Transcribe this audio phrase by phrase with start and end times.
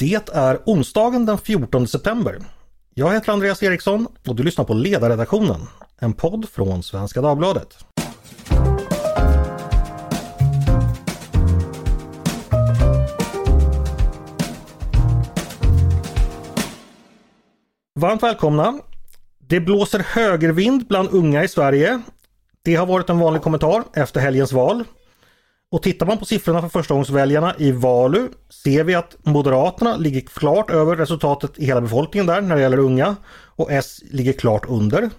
[0.00, 2.38] Det är onsdagen den 14 september.
[2.94, 5.60] Jag heter Andreas Eriksson och du lyssnar på Ledarredaktionen,
[5.98, 7.78] en podd från Svenska Dagbladet.
[18.00, 18.80] Varmt välkomna!
[19.38, 22.02] Det blåser högervind bland unga i Sverige.
[22.62, 24.84] Det har varit en vanlig kommentar efter helgens val.
[25.72, 28.28] Och tittar man på siffrorna för förstagångsväljarna i Valu
[28.64, 32.78] ser vi att Moderaterna ligger klart över resultatet i hela befolkningen där när det gäller
[32.78, 35.10] unga och S ligger klart under.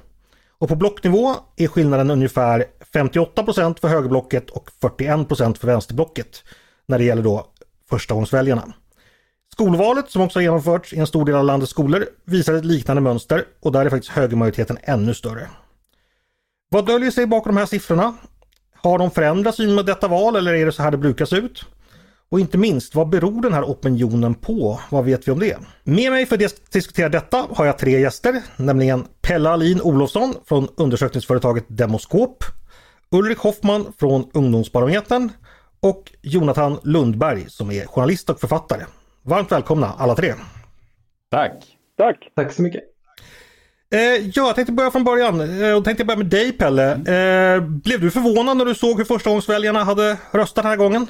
[0.57, 6.43] Och på blocknivå är skillnaden ungefär 58% för högerblocket och 41% för vänsterblocket
[6.85, 7.45] när det gäller då
[7.89, 8.73] förstagångsväljarna.
[9.51, 13.01] Skolvalet som också har genomförts i en stor del av landets skolor visar ett liknande
[13.01, 15.49] mönster och där är faktiskt högermajoriteten ännu större.
[16.69, 18.15] Vad döljer sig bakom de här siffrorna?
[18.83, 21.35] Har de förändrat syn med detta val eller är det så här det brukar se
[21.35, 21.65] ut?
[22.29, 24.79] Och inte minst, vad beror den här opinionen på?
[24.89, 25.57] Vad vet vi om det?
[25.83, 30.67] Med mig för att diskutera detta har jag tre gäster, nämligen Pelle Alin Olofsson från
[30.77, 32.43] undersökningsföretaget Demoskop,
[33.11, 35.29] Ulrik Hoffman från Ungdomsbarometern
[35.79, 38.81] och Jonathan Lundberg som är journalist och författare.
[39.23, 40.33] Varmt välkomna alla tre!
[41.31, 41.77] Tack!
[41.97, 42.31] Tack!
[42.35, 42.90] Tack så mycket!
[43.93, 45.41] Eh, ja, jag tänkte börja från början.
[45.41, 46.91] Eh, jag tänkte börja med dig Pelle.
[46.91, 51.07] Eh, blev du förvånad när du såg hur förstagångsväljarna hade röstat den här gången?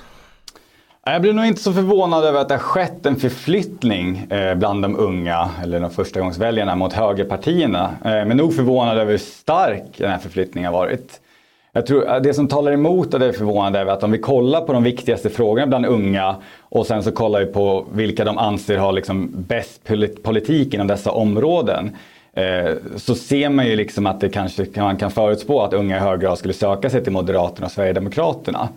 [1.05, 4.81] Jag blev nog inte så förvånad över att det har skett en förflyttning eh, bland
[4.81, 7.89] de unga, eller de förstagångsväljarna, mot högerpartierna.
[8.05, 11.19] Eh, men nog förvånad över hur stark den här förflyttningen har varit.
[11.73, 14.61] Jag tror det som talar emot att det är förvånande är att om vi kollar
[14.61, 18.77] på de viktigaste frågorna bland unga och sen så kollar vi på vilka de anser
[18.77, 19.83] har liksom bäst
[20.23, 21.95] politik inom dessa områden
[22.33, 25.99] Eh, så ser man ju liksom att det kanske man kan förutspå att unga i
[25.99, 28.69] hög grad skulle söka sig till Moderaterna och Sverigedemokraterna.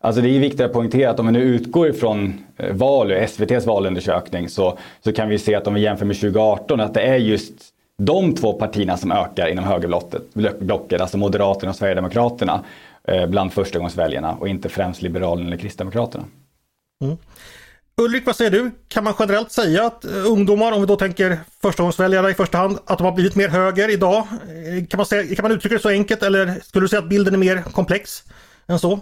[0.00, 3.66] Alltså det är viktigt att poängtera att om vi nu utgår ifrån eh, Valu, SVTs
[3.66, 7.16] valundersökning, så, så kan vi se att om vi jämför med 2018 att det är
[7.16, 7.52] just
[7.98, 12.64] de två partierna som ökar inom högerblocket, alltså Moderaterna och Sverigedemokraterna
[13.04, 16.24] eh, bland förstagångsväljarna och inte främst Liberalerna eller Kristdemokraterna.
[17.04, 17.16] Mm.
[18.02, 18.70] Ulrik, vad säger du?
[18.88, 22.78] Kan man generellt säga att eh, ungdomar, om vi då tänker förstagångsväljare i första hand,
[22.86, 24.16] att de har blivit mer höger idag?
[24.16, 27.08] Eh, kan man, säga, kan man uttrycka det så enkelt eller skulle du säga att
[27.08, 28.22] bilden är mer komplex
[28.68, 28.98] än så?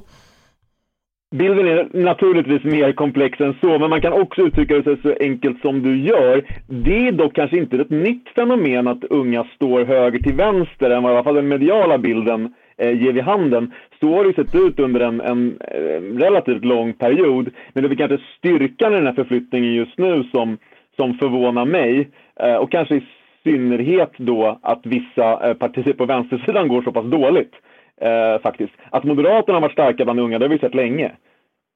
[1.36, 5.60] Bilden är naturligtvis mer komplex än så, men man kan också uttrycka det så enkelt
[5.60, 6.44] som du gör.
[6.66, 11.02] Det är dock kanske inte ett nytt fenomen att unga står höger till vänster än
[11.02, 13.72] vad i alla fall den mediala bilden eh, Eh, ger vid handen.
[14.00, 17.50] Så har det sett ut under en, en, en relativt lång period.
[17.72, 20.58] Men det är kanske styrkan i den här förflyttningen just nu som,
[20.96, 22.10] som förvånar mig.
[22.40, 23.02] Eh, och kanske i
[23.44, 27.52] synnerhet då att vissa eh, partier på vänstersidan går så pass dåligt.
[28.00, 28.72] Eh, faktiskt.
[28.90, 31.12] Att Moderaterna har varit starka bland unga, det har vi sett länge.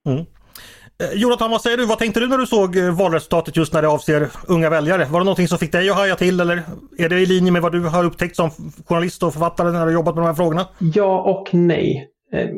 [0.08, 0.24] Mm.
[1.00, 1.86] Eh, Jonathan, vad säger du?
[1.86, 5.04] Vad tänkte du när du såg eh, valresultatet just när det avser unga väljare?
[5.04, 6.62] Var det någonting som fick dig att haja till eller
[6.98, 8.50] är det i linje med vad du har upptäckt som
[8.86, 10.66] journalist och författare när du jobbat med de här frågorna?
[10.78, 12.08] Ja och nej.
[12.32, 12.48] Eh,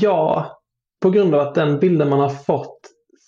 [0.00, 0.46] ja,
[1.02, 2.80] på grund av att den bilden man har fått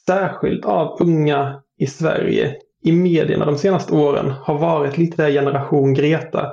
[0.06, 5.94] särskilt av unga i Sverige i medierna de senaste åren har varit lite där generation
[5.94, 6.52] Greta.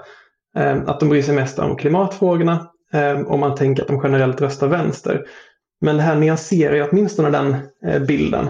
[0.85, 2.67] Att de bryr sig mest om klimatfrågorna
[3.25, 5.25] och man tänker att de generellt röstar vänster.
[5.81, 8.49] Men det här nyanserar ju åtminstone den eh, bilden.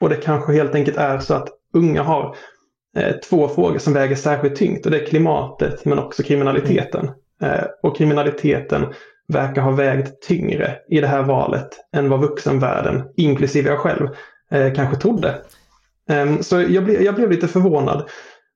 [0.00, 2.36] Och det kanske helt enkelt är så att unga har
[2.96, 7.10] eh, två frågor som väger särskilt tyngt och det är klimatet men också kriminaliteten.
[7.42, 8.86] Eh, och kriminaliteten
[9.28, 14.08] verkar ha vägt tyngre i det här valet än vad vuxenvärlden, inklusive jag själv,
[14.74, 15.34] kanske trodde.
[16.10, 18.08] Ehm, så jag blev, jag blev lite förvånad.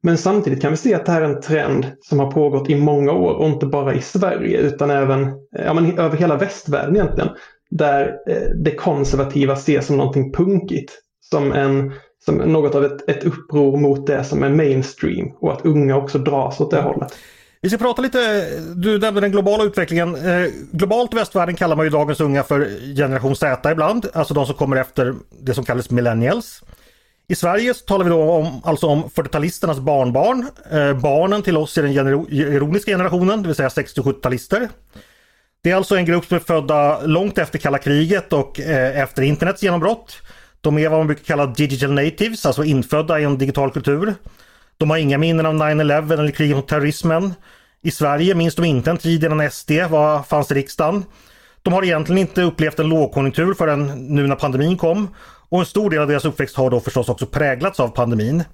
[0.03, 2.77] Men samtidigt kan vi se att det här är en trend som har pågått i
[2.77, 7.31] många år och inte bara i Sverige utan även ja, men över hela västvärlden egentligen.
[7.79, 8.17] Där
[8.65, 10.93] det konservativa ses som någonting punkigt.
[11.31, 11.93] Som, en,
[12.25, 16.19] som något av ett, ett uppror mot det som är mainstream och att unga också
[16.19, 17.13] dras åt det hållet.
[17.65, 20.15] Vi ska prata lite, du nämnde den globala utvecklingen.
[20.15, 24.47] Eh, globalt i västvärlden kallar man ju dagens unga för generation Z ibland, alltså de
[24.47, 26.63] som kommer efter det som kallas millennials.
[27.29, 30.47] I Sverige talar vi då om, alltså om 40-talisternas barnbarn.
[30.71, 34.69] Eh, barnen till oss är den gener ironiska generationen, det vill säga 60-70-talister.
[35.65, 39.23] Det är alltså en grupp som är födda långt efter kalla kriget och eh, efter
[39.23, 40.23] internets genombrott.
[40.61, 44.15] De är vad man brukar kalla digital natives, alltså infödda i en digital kultur.
[44.77, 47.35] De har inga minnen av 9-11 eller kriget mot terrorismen.
[47.83, 51.05] I Sverige minns de inte en tid innan SD var, fanns i riksdagen.
[51.63, 55.09] De har egentligen inte upplevt en lågkonjunktur förrän nu när pandemin kom.
[55.49, 58.45] Och en stor del av deras uppväxt har då förstås också präglats av pandemin.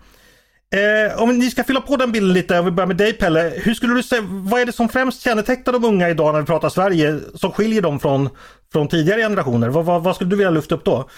[0.75, 3.53] Eh, om ni ska fylla på den bilden lite, om vi börjar med dig Pelle.
[3.57, 6.47] Hur skulle du säga, vad är det som främst kännetecknar de unga idag när vi
[6.47, 8.29] pratar Sverige som skiljer dem från,
[8.73, 9.69] från tidigare generationer?
[9.69, 11.09] Vad, vad, vad skulle du vilja lyfta upp då?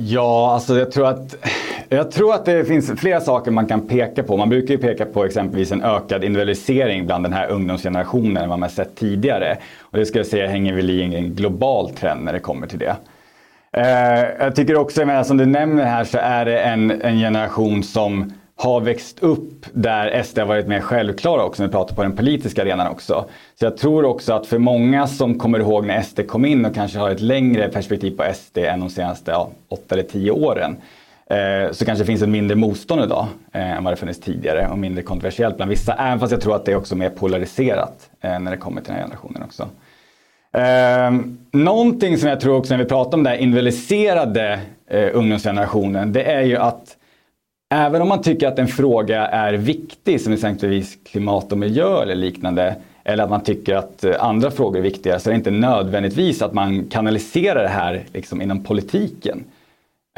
[0.00, 1.36] Ja, alltså jag tror att
[1.88, 4.36] Jag tror att det finns flera saker man kan peka på.
[4.36, 8.58] Man brukar ju peka på exempelvis en ökad individualisering bland den här ungdomsgenerationen än vad
[8.58, 9.58] man sett tidigare.
[9.80, 12.78] Och det skulle jag säga hänger väl i en global trend när det kommer till
[12.78, 12.96] det.
[13.78, 17.18] Eh, jag tycker också, jag menar, som du nämner här, så är det en, en
[17.18, 21.94] generation som har växt upp där SD har varit mer självklara också, när vi pratar
[21.94, 23.24] på den politiska arenan också.
[23.58, 26.74] Så jag tror också att för många som kommer ihåg när SD kom in och
[26.74, 30.76] kanske har ett längre perspektiv på SD än de senaste ja, åtta eller tio åren,
[31.26, 34.68] eh, så kanske det finns ett mindre motstånd idag eh, än vad det funnits tidigare
[34.68, 35.92] och mindre kontroversiellt bland vissa.
[35.92, 38.88] Även fast jag tror att det är också mer polariserat eh, när det kommer till
[38.88, 39.68] den här generationen också.
[40.52, 41.20] Eh,
[41.52, 46.22] någonting som jag tror också när vi pratar om den här individualiserade eh, ungdomsgenerationen, det
[46.22, 46.96] är ju att
[47.74, 52.14] även om man tycker att en fråga är viktig, som exempelvis klimat och miljö eller
[52.14, 55.50] liknande, eller att man tycker att eh, andra frågor är viktiga, så är det inte
[55.50, 59.44] nödvändigtvis att man kanaliserar det här liksom inom politiken.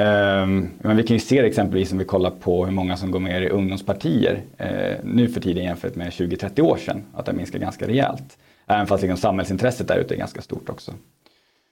[0.00, 3.10] Ehm, men vi kan ju se det exempelvis om vi kollar på hur många som
[3.10, 7.32] går med i ungdomspartier eh, nu för tiden jämfört med 20-30 år sedan, att det
[7.32, 8.38] minskar ganska rejält.
[8.70, 10.92] Även fast liksom samhällsintresset där ute är ganska stort också.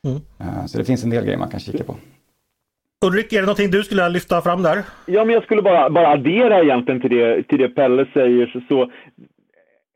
[0.04, 0.16] Mm.
[0.40, 1.96] Uh, så det finns en del grejer man kan kika på.
[3.06, 4.84] Ulrik, är det någonting du skulle lyfta fram där?
[5.06, 8.46] Ja, men jag skulle bara, bara addera egentligen till det, till det Pelle säger.
[8.46, 8.90] Så, så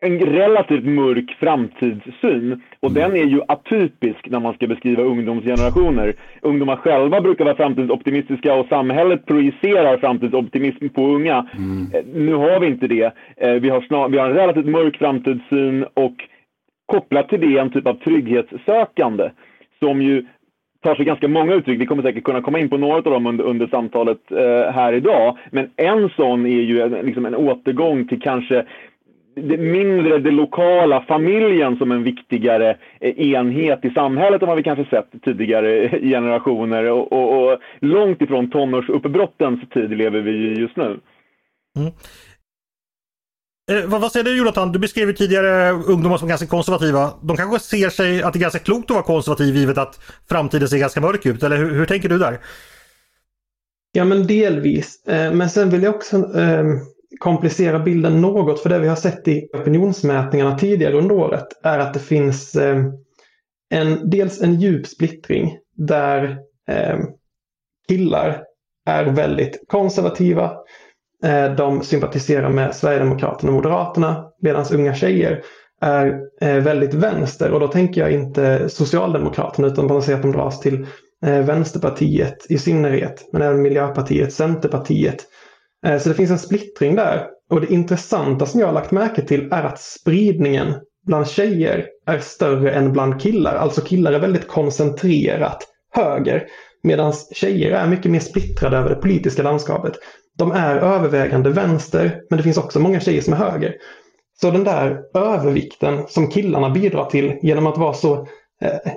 [0.00, 2.62] en relativt mörk framtidssyn.
[2.80, 3.02] Och mm.
[3.02, 6.14] den är ju atypisk när man ska beskriva ungdomsgenerationer.
[6.42, 11.46] Ungdomar själva brukar vara framtidsoptimistiska och samhället projicerar framtidsoptimism på unga.
[11.56, 11.86] Mm.
[11.94, 13.12] Eh, nu har vi inte det.
[13.36, 16.16] Eh, vi har, snar, vi har en relativt mörk framtidssyn och
[16.86, 19.30] kopplat till det en typ av trygghetssökande
[19.78, 20.26] som ju
[20.82, 21.80] tar sig ganska många uttryck.
[21.80, 24.92] Vi kommer säkert kunna komma in på några av dem under, under samtalet eh, här
[24.92, 25.38] idag.
[25.50, 28.64] Men en sån är ju en, liksom en återgång till kanske
[29.34, 34.62] det mindre det lokala, familjen som en viktigare eh, enhet i samhället än vad vi
[34.62, 36.90] kanske sett tidigare eh, generationer.
[36.90, 40.98] Och, och, och långt ifrån tonårsuppbrottens tid lever vi just nu.
[41.78, 41.92] Mm.
[43.70, 44.72] Eh, vad, vad, säger du Jonathan?
[44.72, 47.12] Du beskrev tidigare ungdomar som ganska konservativa.
[47.22, 50.68] De kanske ser sig att det är ganska klokt att vara konservativ givet att framtiden
[50.68, 51.42] ser ganska mörk ut.
[51.42, 52.40] Eller hur, hur tänker du där?
[53.92, 55.06] Ja men delvis.
[55.06, 56.64] Eh, men sen vill jag också eh,
[57.18, 58.62] komplicera bilden något.
[58.62, 62.84] För det vi har sett i opinionsmätningarna tidigare under året är att det finns eh,
[63.70, 66.38] en, dels en djup splittring där
[66.68, 66.98] eh,
[67.88, 68.42] killar
[68.86, 70.52] är väldigt konservativa
[71.24, 75.42] Eh, de sympatiserar med Sverigedemokraterna och Moderaterna medan unga tjejer
[75.80, 80.32] är eh, väldigt vänster och då tänker jag inte Socialdemokraterna utan man ser att de
[80.32, 80.86] dras till
[81.26, 85.24] eh, Vänsterpartiet i synnerhet men även Miljöpartiet, Centerpartiet.
[86.00, 89.52] Så det finns en splittring där och det intressanta som jag har lagt märke till
[89.52, 90.74] är att spridningen
[91.06, 93.54] bland tjejer är större än bland killar.
[93.54, 95.58] Alltså killar är väldigt koncentrerat
[95.94, 96.46] höger
[96.82, 99.92] medan tjejer är mycket mer splittrade över det politiska landskapet
[100.38, 103.74] de är övervägande vänster, men det finns också många tjejer som är höger.
[104.40, 108.26] Så den där övervikten som killarna bidrar till genom att vara så
[108.62, 108.92] eh,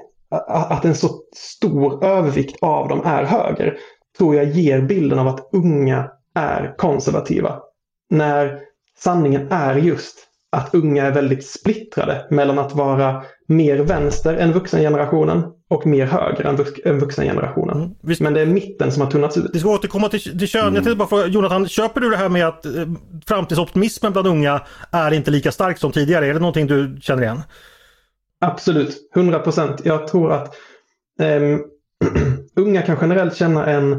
[0.48, 3.78] att en så stor övervikt av dem är höger
[4.18, 7.60] tror jag ger bilden av att unga är konservativa.
[8.10, 8.60] När
[8.98, 10.16] sanningen är just
[10.52, 16.44] att unga är väldigt splittrade mellan att vara mer vänster än vuxengenerationen och mer höger
[16.44, 17.78] än, vux än vuxengenerationen.
[17.78, 18.22] Mm, visst.
[18.22, 19.50] Men det är mitten som har tunnats ut.
[19.54, 20.62] Vi ska återkomma till, till kön.
[20.62, 20.76] Mm.
[20.76, 22.72] Jag tänkte bara fråga Jonathan, köper du det här med att eh,
[23.28, 24.62] framtidsoptimismen bland unga
[24.92, 26.28] är inte lika stark som tidigare?
[26.28, 27.42] Är det någonting du känner igen?
[28.42, 29.82] Absolut, 100 procent.
[29.84, 30.56] Jag tror att
[31.22, 31.64] um,
[32.56, 33.94] unga kan generellt känna en,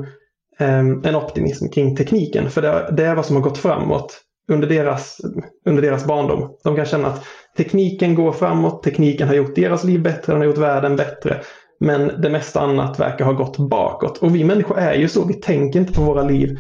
[0.60, 2.50] um, en optimism kring tekniken.
[2.50, 5.20] För det, det är vad som har gått framåt under deras,
[5.66, 6.56] under deras barndom.
[6.64, 7.24] De kan känna att
[7.56, 11.40] tekniken går framåt, tekniken har gjort deras liv bättre, den har gjort världen bättre.
[11.80, 14.18] Men det mesta annat verkar ha gått bakåt.
[14.18, 16.58] Och vi människor är ju så, vi tänker inte på våra liv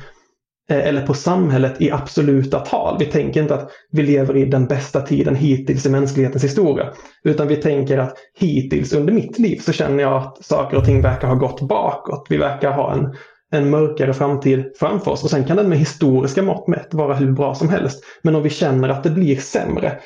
[0.70, 2.96] eh, eller på samhället i absoluta tal.
[2.98, 6.92] Vi tänker inte att vi lever i den bästa tiden hittills i mänsklighetens historia.
[7.24, 11.02] Utan vi tänker att hittills under mitt liv så känner jag att saker och ting
[11.02, 12.26] verkar ha gått bakåt.
[12.30, 13.14] Vi verkar ha en
[13.50, 15.24] en mörkare framtid framför oss.
[15.24, 18.04] Och sen kan den med historiska mått mätt vara hur bra som helst.
[18.22, 20.00] Men om vi känner att det blir sämre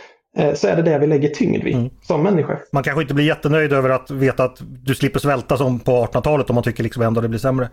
[0.55, 1.91] så är det det vi lägger tyngd vid mm.
[2.03, 2.59] som människor.
[2.73, 6.51] Man kanske inte blir jättenöjd över att veta att du slipper svälta som på 1800-talet
[6.51, 7.65] om man tycker liksom ändå det blir sämre.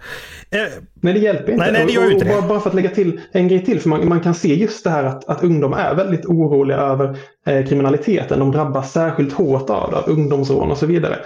[0.50, 0.60] Eh,
[1.02, 1.64] nej det hjälper inte.
[1.64, 2.48] Nej, nej det gör ju inte det.
[2.48, 4.90] Bara för att lägga till en grej till, för man, man kan se just det
[4.90, 8.40] här att, att ungdom är väldigt oroliga över eh, kriminaliteten.
[8.40, 11.20] De drabbas särskilt hårt av det, ungdomsrån och så vidare.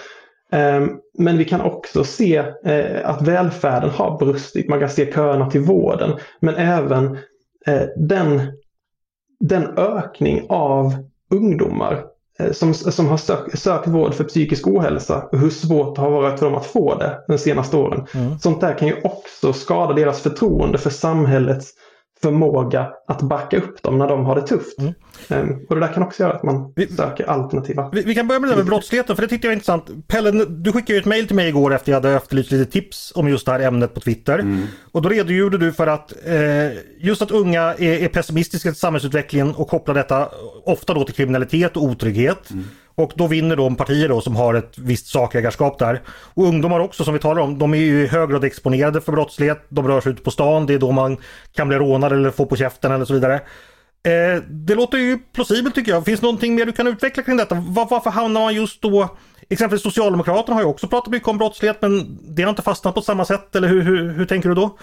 [0.51, 4.69] Ehm, men vi kan också se eh, att välfärden har brustit.
[4.69, 6.11] Man kan se köerna till vården.
[6.39, 7.17] Men även
[7.67, 8.41] eh, den,
[9.39, 12.03] den ökning av ungdomar
[12.39, 16.09] eh, som, som har sök, sökt vård för psykisk ohälsa och hur svårt det har
[16.09, 18.05] varit för dem att få det de senaste åren.
[18.13, 18.39] Mm.
[18.39, 21.73] Sånt där kan ju också skada deras förtroende för samhällets
[22.21, 24.79] förmåga att backa upp dem när de har det tufft.
[24.79, 24.93] Mm.
[25.29, 27.89] Um, och det där kan också göra att man vi, söker alternativa.
[27.89, 30.07] Vi, vi, kan börja med det med brottsligheten för det tyckte jag var intressant.
[30.07, 33.11] Pelle, du skickade ju ett mail till mig igår efter jag hade efterlyst lite tips
[33.15, 34.39] om just det här ämnet på Twitter.
[34.39, 34.67] Mm.
[34.91, 39.55] Och då redogjorde du för att eh, just att unga är, är pessimistiska till samhällsutvecklingen
[39.55, 40.29] och kopplar detta
[40.65, 42.51] ofta då till kriminalitet och otrygghet.
[42.51, 42.65] Mm.
[43.01, 46.01] Och då vinner de partier då som har ett visst sakägarskap där.
[46.34, 49.12] Och ungdomar också som vi talar om, de är ju i hög grad exponerade för
[49.12, 49.65] brottslighet.
[49.70, 51.17] De rör sig ute på stan, det är då man
[51.53, 53.36] kan bli rånad eller få på käften eller så vidare.
[54.03, 56.05] Eh, det låter ju plausibelt tycker jag.
[56.05, 57.55] Finns det någonting mer du kan utveckla kring detta?
[57.55, 59.10] Var, varför hamnar man just då
[59.50, 63.01] Exempelvis Socialdemokraterna har ju också pratat mycket om brottslighet men det har inte fastnat på
[63.01, 64.77] samma sätt eller hur, hur, hur tänker du då?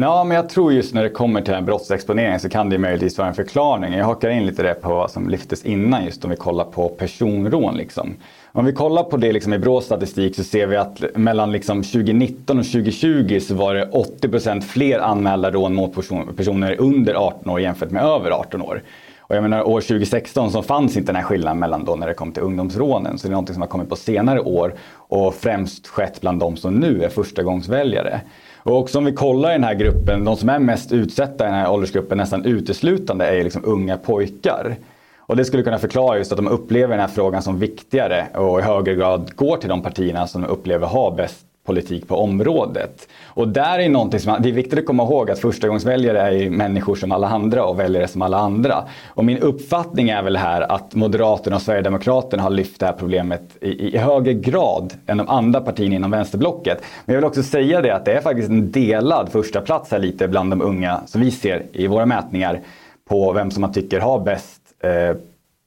[0.00, 2.78] Ja, men jag tror just när det kommer till den här brottsexponeringen så kan det
[2.78, 3.94] möjligtvis vara en förklaring.
[3.94, 6.88] Jag hakar in lite det på vad som lyftes innan just om vi kollar på
[6.88, 7.76] personrån.
[7.76, 8.16] Liksom.
[8.52, 11.82] Om vi kollar på det liksom i BRÅs statistik så ser vi att mellan liksom
[11.82, 13.90] 2019 och 2020 så var det
[14.22, 18.82] 80% fler anmälda rån mot person personer under 18 år jämfört med över 18 år.
[19.18, 22.14] Och jag menar år 2016 så fanns inte den här skillnaden mellan då när det
[22.14, 23.18] kom till ungdomsrånen.
[23.18, 26.56] Så det är något som har kommit på senare år och främst skett bland de
[26.56, 28.20] som nu är förstagångsväljare.
[28.66, 31.46] Och också om vi kollar i den här gruppen, de som är mest utsatta i
[31.46, 34.76] den här åldersgruppen nästan uteslutande är liksom unga pojkar.
[35.18, 38.58] Och det skulle kunna förklara just att de upplever den här frågan som viktigare och
[38.58, 43.08] i högre grad går till de partierna som de upplever har bäst politik på området.
[43.26, 46.50] Och där är någonting som, det är viktigt att komma ihåg att förstagångsväljare är ju
[46.50, 48.84] människor som alla andra och väljare som alla andra.
[49.08, 53.42] Och min uppfattning är väl här att Moderaterna och Sverigedemokraterna har lyft det här problemet
[53.60, 56.82] i, i högre grad än de andra partierna inom vänsterblocket.
[57.04, 59.98] Men jag vill också säga det att det är faktiskt en delad första plats här
[59.98, 62.60] lite bland de unga som vi ser i våra mätningar
[63.08, 65.16] på vem som man tycker har bäst eh,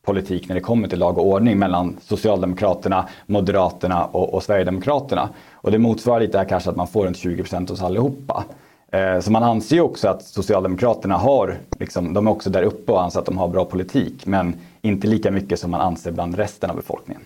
[0.05, 5.29] politik när det kommer till lag och ordning mellan Socialdemokraterna, Moderaterna och, och Sverigedemokraterna.
[5.53, 8.43] Och det motsvarar lite här kanske att man får runt 20 procent hos allihopa.
[8.91, 12.91] Eh, så man anser ju också att Socialdemokraterna har, liksom, de är också där uppe
[12.91, 14.25] och anser att de har bra politik.
[14.25, 17.21] Men inte lika mycket som man anser bland resten av befolkningen.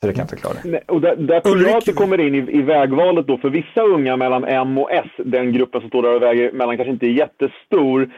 [0.00, 0.54] Så det kan jag förklara.
[0.64, 3.50] Nej, och där, där tror jag att det kommer in i, i, vägvalet då för
[3.50, 6.92] vissa unga mellan M och S, den gruppen som står där och väger mellan kanske
[6.92, 8.10] inte är jättestor,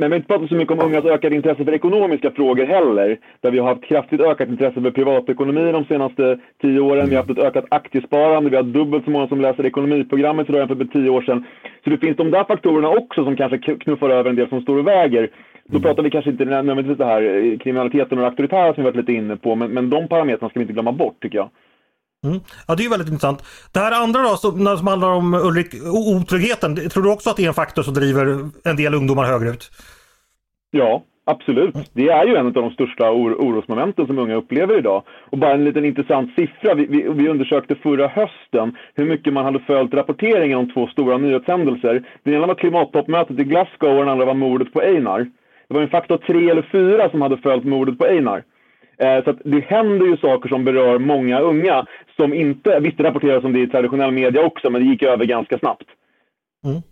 [0.00, 3.18] men vi har inte pratat så mycket om ungas ökade intresse för ekonomiska frågor heller.
[3.40, 7.08] Där vi har haft kraftigt ökat intresse för privatekonomi de senaste tio åren.
[7.08, 8.50] Vi har haft ett ökat aktiesparande.
[8.50, 11.44] Vi har dubbelt så många som läser ekonomiprogrammet idag jämfört med tio år sedan.
[11.84, 14.78] Så det finns de där faktorerna också som kanske knuffar över en del som står
[14.78, 15.30] och väger.
[15.64, 15.82] Då mm.
[15.82, 18.96] pratar vi kanske inte nödvändigtvis det här eh, kriminaliteten och det auktoritära som vi varit
[18.96, 19.54] lite inne på.
[19.54, 21.48] Men, men de parametrarna ska vi inte glömma bort tycker jag.
[22.24, 22.40] Mm.
[22.68, 23.70] Ja det är väldigt intressant.
[23.72, 25.74] Det här andra då som, som handlar om Ulrik,
[26.16, 26.76] otryggheten.
[26.76, 29.70] Tror du också att det är en faktor som driver en del ungdomar högerut?
[30.70, 31.74] Ja, absolut.
[31.92, 35.02] Det är ju en av de största or orosmomenten som unga upplever idag.
[35.30, 36.74] Och bara en liten intressant siffra.
[36.74, 41.18] Vi, vi, vi, undersökte förra hösten hur mycket man hade följt rapporteringen om två stora
[41.18, 42.04] nyhetshändelser.
[42.22, 45.30] Den ena var klimattoppmötet i Glasgow och den andra var mordet på Einar.
[45.68, 48.42] Det var en faktor tre eller fyra som hade följt mordet på Einar.
[49.00, 53.44] Eh, så det händer ju saker som berör många unga som inte, visst det rapporteras
[53.44, 55.86] om det i traditionell media också, men det gick över ganska snabbt.
[56.64, 56.82] Mm.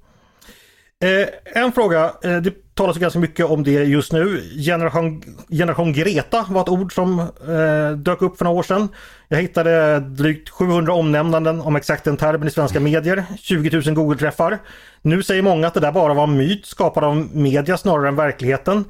[1.05, 4.43] Eh, en fråga, eh, det talas ganska mycket om det just nu.
[4.67, 8.89] Generation, generation Greta var ett ord som eh, dök upp för några år sedan.
[9.29, 13.25] Jag hittade drygt 700 omnämnanden om exakt den termen i svenska medier.
[13.39, 14.59] 20 000 Google-träffar.
[15.03, 18.17] Nu säger många att det där bara var en myt skapad av media snarare än
[18.17, 18.85] verkligheten.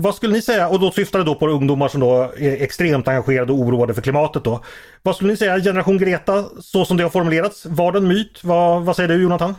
[0.00, 3.08] Vad skulle ni säga, och då syftar det då på ungdomar som då är extremt
[3.08, 4.64] engagerade och oroade för klimatet då.
[5.02, 8.44] Vad skulle ni säga, generation Greta, så som det har formulerats, var det en myt?
[8.44, 9.54] Vad, vad säger du Jonathan?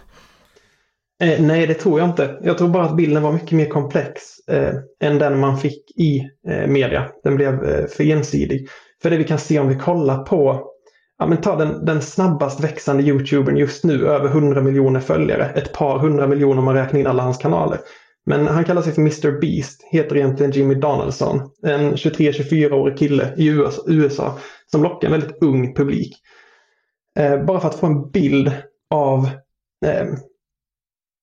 [1.24, 2.39] Eh, nej, det tror jag inte.
[2.41, 6.29] Jag tror bara att bilden var mycket mer komplex eh, än den man fick i
[6.48, 7.10] eh, media.
[7.24, 8.67] Den blev eh, för ensidig.
[9.01, 10.65] För det vi kan se om vi kollar på,
[11.17, 15.46] ja men ta den, den snabbast växande YouTubern just nu, över 100 miljoner följare.
[15.55, 17.79] Ett par hundra miljoner om man räknar in alla hans kanaler.
[18.29, 21.41] Men han kallar sig för Mr Beast, heter egentligen Jimmy Donaldson.
[21.63, 23.48] En 23-24-årig kille i
[23.88, 24.38] USA,
[24.71, 26.17] som lockar en väldigt ung publik.
[27.19, 28.51] Eh, bara för att få en bild
[28.89, 29.29] av
[29.86, 30.05] eh,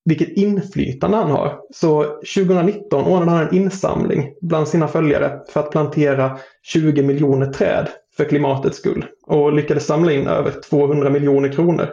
[0.05, 1.61] vilket inflytande han har.
[1.75, 7.89] Så 2019 ordnade han en insamling bland sina följare för att plantera 20 miljoner träd
[8.17, 11.89] för klimatets skull och lyckades samla in över 200 miljoner kronor.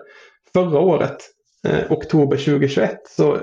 [0.53, 1.17] Förra året,
[1.67, 3.37] eh, oktober 2021, så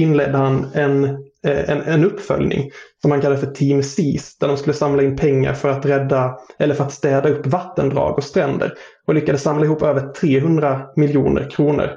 [0.00, 1.04] inledde han en,
[1.46, 2.70] eh, en, en uppföljning
[3.02, 6.38] som han kallade för Team SEAS där de skulle samla in pengar för att rädda
[6.58, 8.72] eller för att städa upp vattendrag och stränder
[9.06, 11.90] och lyckades samla ihop över 300 miljoner kronor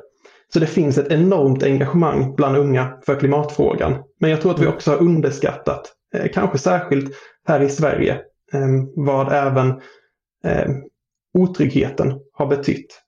[0.53, 3.95] så det finns ett enormt engagemang bland unga för klimatfrågan.
[4.19, 7.13] Men jag tror att vi också har underskattat, eh, kanske särskilt
[7.47, 8.21] här i Sverige,
[8.53, 9.67] ehm, vad även
[10.43, 10.83] ehm,
[11.37, 13.01] otryggheten har betytt.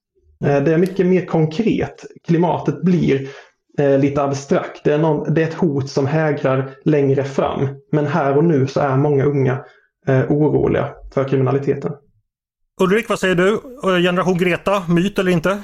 [0.45, 2.05] Eh, det är mycket mer konkret.
[2.27, 3.29] Klimatet blir
[3.77, 4.83] lite abstrakt.
[4.83, 7.67] Det är, någon, det är ett hot som hägrar längre fram.
[7.91, 9.57] Men här och nu så är många unga
[10.29, 11.91] oroliga för kriminaliteten.
[12.81, 13.59] Ulrik, vad säger du?
[14.01, 15.57] Generation Greta, myt eller inte?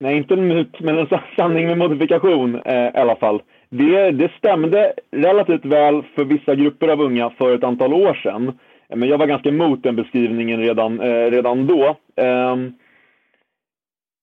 [0.00, 3.42] Nej, inte en myt, men en sanning med modifikation eh, i alla fall.
[3.70, 8.58] Det, det stämde relativt väl för vissa grupper av unga för ett antal år sedan.
[8.94, 11.96] Men jag var ganska emot den beskrivningen redan, eh, redan då.
[12.16, 12.56] Eh,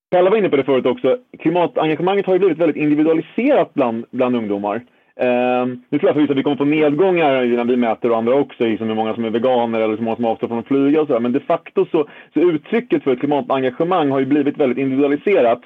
[0.09, 1.17] Pelle var inne på det förut också.
[1.39, 4.75] Klimatengagemanget har ju blivit väldigt individualiserat bland, bland ungdomar.
[5.23, 8.35] Uh, nu tror jag förvisso att vi kommer få nedgångar när vi mäter och andra
[8.35, 11.01] också, liksom hur många som är veganer eller hur många som avstår från att flyga
[11.01, 11.19] och sådär.
[11.19, 15.61] Men de facto så, så uttrycket för ett klimatengagemang har ju blivit väldigt individualiserat.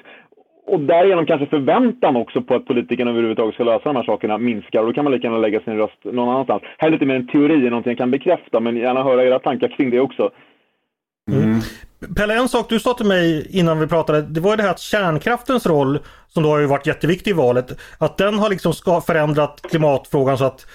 [0.66, 4.80] Och därigenom kanske förväntan också på att politikerna överhuvudtaget ska lösa de här sakerna minskar.
[4.80, 6.62] Och då kan man lika gärna lägga sin röst någon annanstans.
[6.78, 9.68] Här är lite mer en teori, någonting jag kan bekräfta, men gärna höra era tankar
[9.68, 10.30] kring det också.
[11.30, 11.60] Mm.
[12.16, 14.78] Pelle, en sak du sa till mig innan vi pratade, det var det här att
[14.78, 15.98] kärnkraftens roll,
[16.28, 18.72] som då har ju varit jätteviktig i valet, att den har liksom
[19.06, 20.66] förändrat klimatfrågan så att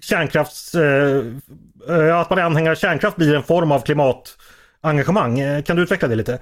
[0.00, 0.74] kärnkrafts...
[0.74, 5.40] Eh, att man är anhängare av kärnkraft blir en form av klimatengagemang.
[5.40, 6.38] Eh, kan du utveckla det lite?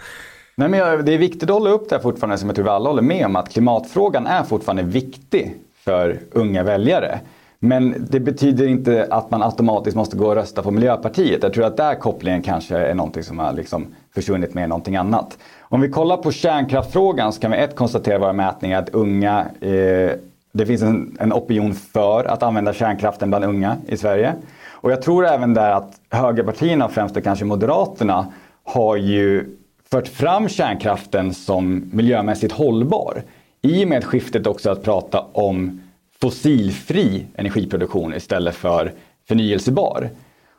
[0.55, 2.89] Nej, men det är viktigt att hålla upp det fortfarande som jag tror vi alla
[2.89, 7.21] håller med om att klimatfrågan är fortfarande viktig för unga väljare.
[7.63, 11.43] Men det betyder inte att man automatiskt måste gå och rösta på Miljöpartiet.
[11.43, 15.39] Jag tror att där kopplingen kanske är någonting som har liksom försvunnit med någonting annat.
[15.61, 19.47] Om vi kollar på kärnkraftfrågan så kan vi ett konstatera i våra mätningar att unga,
[19.61, 20.11] eh,
[20.53, 24.35] det finns en, en opinion för att använda kärnkraften bland unga i Sverige.
[24.71, 28.27] Och jag tror även där att högerpartierna, främst då kanske Moderaterna,
[28.65, 29.57] har ju
[29.91, 33.23] fört fram kärnkraften som miljömässigt hållbar.
[33.63, 35.81] I och med skiftet också att prata om
[36.23, 38.93] fossilfri energiproduktion istället för
[39.29, 40.11] förnyelsebar.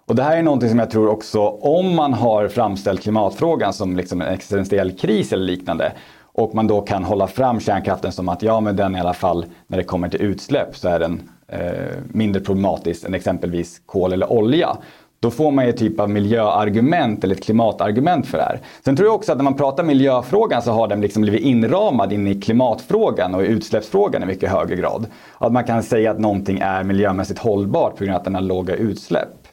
[0.06, 3.98] Och det här är någonting som jag tror också, om man har framställt klimatfrågan som
[3.98, 5.92] liksom en existentiell kris eller liknande
[6.34, 9.46] och man då kan hålla fram kärnkraften som att ja men den i alla fall
[9.68, 14.32] när det kommer till utsläpp så är den eh, mindre problematisk än exempelvis kol eller
[14.32, 14.78] olja.
[15.22, 18.60] Då får man ju typ av miljöargument eller ett klimatargument för det här.
[18.86, 22.14] Sen tror jag också att när man pratar miljöfrågan så har den liksom blivit inramad
[22.14, 25.06] in i klimatfrågan och utsläppsfrågan i mycket högre grad.
[25.38, 28.42] Att man kan säga att någonting är miljömässigt hållbart på grund av att den har
[28.42, 29.48] låga utsläpp.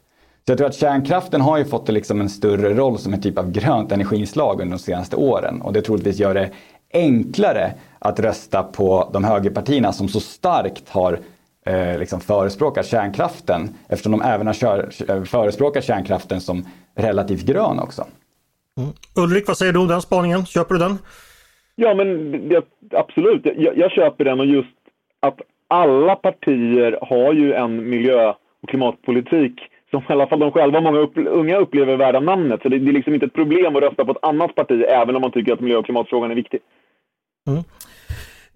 [0.46, 3.38] Så jag tror att kärnkraften har ju fått liksom en större roll som en typ
[3.38, 6.50] av grönt energislag under de senaste åren och det troligtvis gör det
[6.92, 11.20] enklare att rösta på de högerpartierna som så starkt har
[11.68, 16.64] eh, liksom förespråkar kärnkraften eftersom de även har kör, eh, förespråkar kärnkraften som
[16.96, 18.06] relativt grön också.
[18.78, 18.90] Mm.
[19.16, 20.46] Ulrik, vad säger du om den spaningen?
[20.46, 20.98] Köper du den?
[21.74, 23.46] Ja, men det, absolut.
[23.56, 24.76] Jag, jag köper den och just
[25.20, 28.28] att alla partier har ju en miljö
[28.62, 32.62] och klimatpolitik som i alla fall de själva, många upp, unga upplever värda namnet.
[32.62, 35.16] Så det, det, är liksom inte ett problem att rösta på ett annat parti även
[35.16, 36.60] om man tycker att miljö och klimatfrågan är viktig.
[37.46, 37.62] Mm.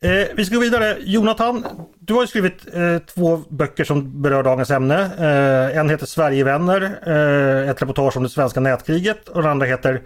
[0.03, 0.97] Eh, vi ska gå vidare.
[1.01, 1.67] Jonathan,
[1.99, 5.11] du har skrivit eh, två böcker som berör dagens ämne.
[5.19, 10.03] Eh, en heter Sverigevänner, eh, ett reportage om det svenska nätkriget och den andra heter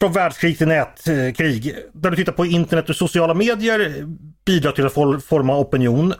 [0.00, 1.76] Från världskrig till nätkrig.
[1.92, 4.06] Där du tittar på internet och sociala medier
[4.46, 6.14] bidrar till att forma opinion.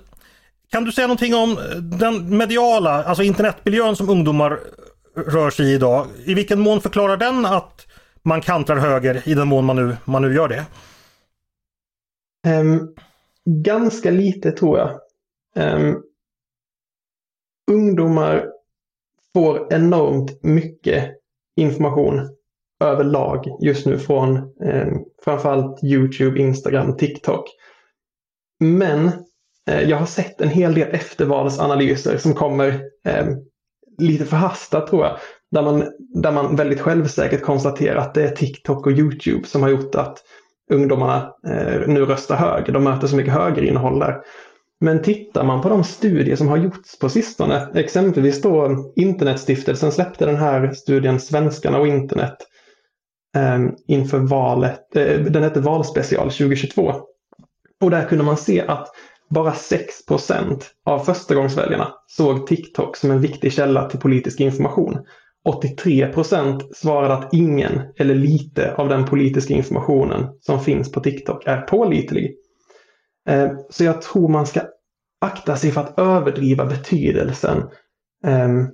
[0.73, 4.59] Kan du säga någonting om den mediala, alltså internetmiljön som ungdomar
[5.27, 6.07] rör sig i idag?
[6.25, 7.87] I vilken mån förklarar den att
[8.23, 10.65] man kantrar höger i den mån man nu, man nu gör det?
[12.47, 12.95] Um,
[13.45, 15.01] ganska lite tror jag.
[15.57, 16.03] Um,
[17.71, 18.49] ungdomar
[19.35, 21.11] får enormt mycket
[21.57, 22.29] information
[22.85, 24.87] överlag just nu från eh,
[25.25, 27.45] framförallt Youtube, Instagram, TikTok.
[28.61, 29.11] Men
[29.71, 32.69] eh, jag har sett en hel del eftervalsanalyser som kommer
[33.05, 33.27] eh,
[33.99, 35.19] lite förhastat tror jag.
[35.51, 39.69] Där man, där man väldigt självsäkert konstaterar att det är TikTok och Youtube som har
[39.69, 40.19] gjort att
[40.71, 42.73] ungdomarna eh, nu röstar höger.
[42.73, 44.21] De möter så mycket högerinnehåll där.
[44.81, 50.27] Men tittar man på de studier som har gjorts på sistone, exempelvis då Internetstiftelsen släppte
[50.27, 52.37] den här studien Svenskarna och internet
[53.37, 56.95] eh, inför valet, eh, den hette Valspecial 2022.
[57.81, 58.89] Och där kunde man se att
[59.31, 64.99] bara 6 procent av förstagångsväljarna såg TikTok som en viktig källa till politisk information.
[65.45, 71.47] 83 procent svarade att ingen eller lite av den politiska informationen som finns på TikTok
[71.47, 72.37] är pålitlig.
[73.29, 74.61] Eh, så jag tror man ska
[75.21, 77.63] akta sig för att överdriva betydelsen
[78.25, 78.69] ehm,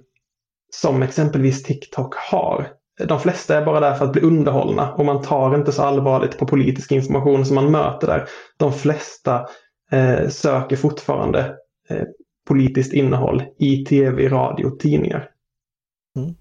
[0.71, 2.69] som exempelvis TikTok har.
[3.09, 6.39] De flesta är bara där för att bli underhållna och man tar inte så allvarligt
[6.39, 8.29] på politisk information som man möter där.
[8.57, 9.47] De flesta
[9.93, 11.57] eh, söker fortfarande
[11.89, 12.05] eh,
[12.49, 15.29] politiskt innehåll i tv, radio och tidningar.
[16.17, 16.35] Mm.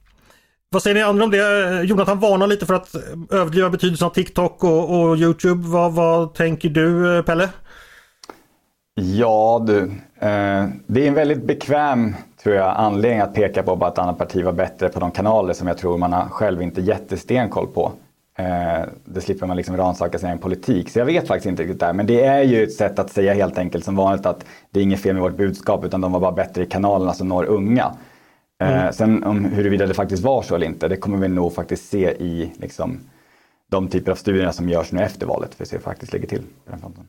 [0.69, 1.83] Vad säger ni andra om det?
[1.83, 2.95] Jonathan varnar lite för att
[3.31, 5.67] överdriva betydelsen av TikTok och, och Youtube.
[5.67, 7.49] Vad, vad tänker du Pelle?
[8.95, 9.81] Ja du,
[10.19, 14.17] eh, det är en väldigt bekväm tror jag, anledning att peka på att ett annat
[14.17, 17.91] parti var bättre på de kanaler som jag tror man har själv inte jättestenkoll på.
[18.37, 20.89] Eh, det slipper man liksom rannsaka sin egen politik.
[20.89, 21.93] Så jag vet faktiskt inte riktigt där.
[21.93, 24.83] Men det är ju ett sätt att säga helt enkelt som vanligt att det är
[24.83, 27.91] inget fel med vårt budskap utan de var bara bättre i kanalerna som når unga.
[28.61, 28.93] Eh, mm.
[28.93, 32.09] Sen om huruvida det faktiskt var så eller inte, det kommer vi nog faktiskt se
[32.09, 32.99] i liksom,
[33.71, 36.13] de typer av studier som görs nu efter valet för att se hur det faktiskt
[36.13, 36.41] ligger till.
[36.65, 37.03] den fronten.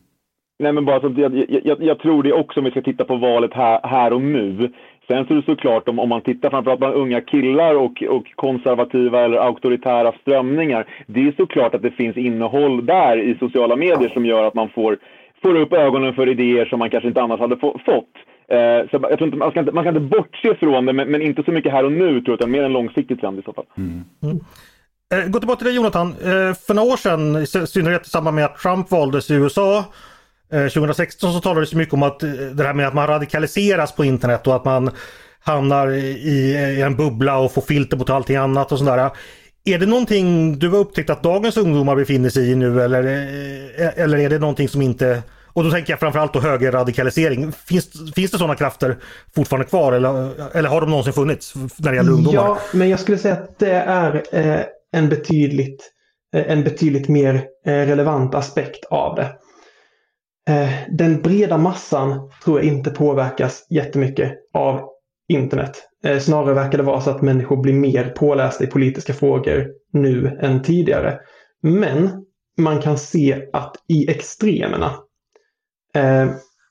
[0.60, 3.16] Nej, men bara så jag, jag, jag, tror det också om vi ska titta på
[3.16, 4.72] valet här, här och nu.
[5.06, 8.34] Sen så är det såklart om, om man tittar framförallt bland unga killar och, och
[8.34, 10.86] konservativa eller auktoritära strömningar.
[11.06, 14.68] Det är såklart att det finns innehåll där i sociala medier som gör att man
[14.68, 14.98] får,
[15.42, 18.14] får upp ögonen för idéer som man kanske inte annars hade få, fått.
[18.52, 21.10] Eh, så jag tror inte, man, ska inte, man kan inte bortse från det, men,
[21.10, 23.42] men, inte så mycket här och nu tror jag, utan mer en långsiktig trend i
[23.42, 23.64] så fall.
[23.76, 24.04] Mm.
[24.22, 24.40] Mm.
[25.14, 26.08] Eh, gå tillbaka till dig Jonathan.
[26.08, 29.84] Eh, för några år sedan, i synnerhet i samband med att Trump valdes i USA,
[30.50, 33.96] 2016 eh, så talades det mycket om att eh, det här med att man radikaliseras
[33.96, 34.90] på internet och att man
[35.40, 39.10] hamnar i, en bubbla och får filter mot allting annat och sådär.
[39.64, 44.02] Är det någonting du har upptäckt att dagens ungdomar befinner sig i nu eller, eh,
[44.02, 45.22] eller är det någonting som inte
[45.58, 47.52] och då tänker jag framförallt på högerradikalisering.
[47.52, 48.96] Finns, finns det sådana krafter
[49.34, 52.34] fortfarande kvar eller, eller har de någonsin funnits när det gäller ungdomar?
[52.34, 54.60] Ja, men jag skulle säga att det är eh,
[54.92, 55.92] en, betydligt,
[56.34, 57.34] eh, en betydligt mer
[57.66, 59.32] eh, relevant aspekt av det.
[60.54, 64.80] Eh, den breda massan tror jag inte påverkas jättemycket av
[65.28, 65.72] internet.
[66.04, 70.38] Eh, snarare verkar det vara så att människor blir mer pålästa i politiska frågor nu
[70.42, 71.18] än tidigare.
[71.62, 72.10] Men
[72.58, 74.94] man kan se att i extremerna
[75.98, 76.30] Eh,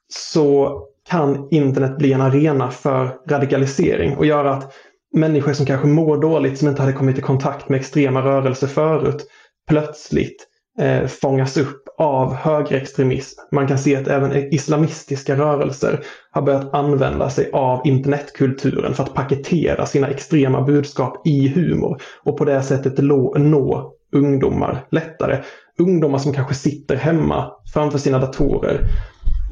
[0.10, 4.74] så kan internet bli en arena för radikalisering och göra att
[5.14, 9.28] människor som kanske mår dåligt, som inte hade kommit i kontakt med extrema rörelser förut,
[9.68, 10.48] plötsligt
[10.80, 13.40] eh, fångas upp av högerextremism.
[13.52, 16.00] Man kan se att även islamistiska rörelser
[16.32, 22.38] har börjat använda sig av internetkulturen för att paketera sina extrema budskap i humor och
[22.38, 25.44] på det sättet nå ungdomar lättare.
[25.80, 28.88] Ungdomar som kanske sitter hemma framför sina datorer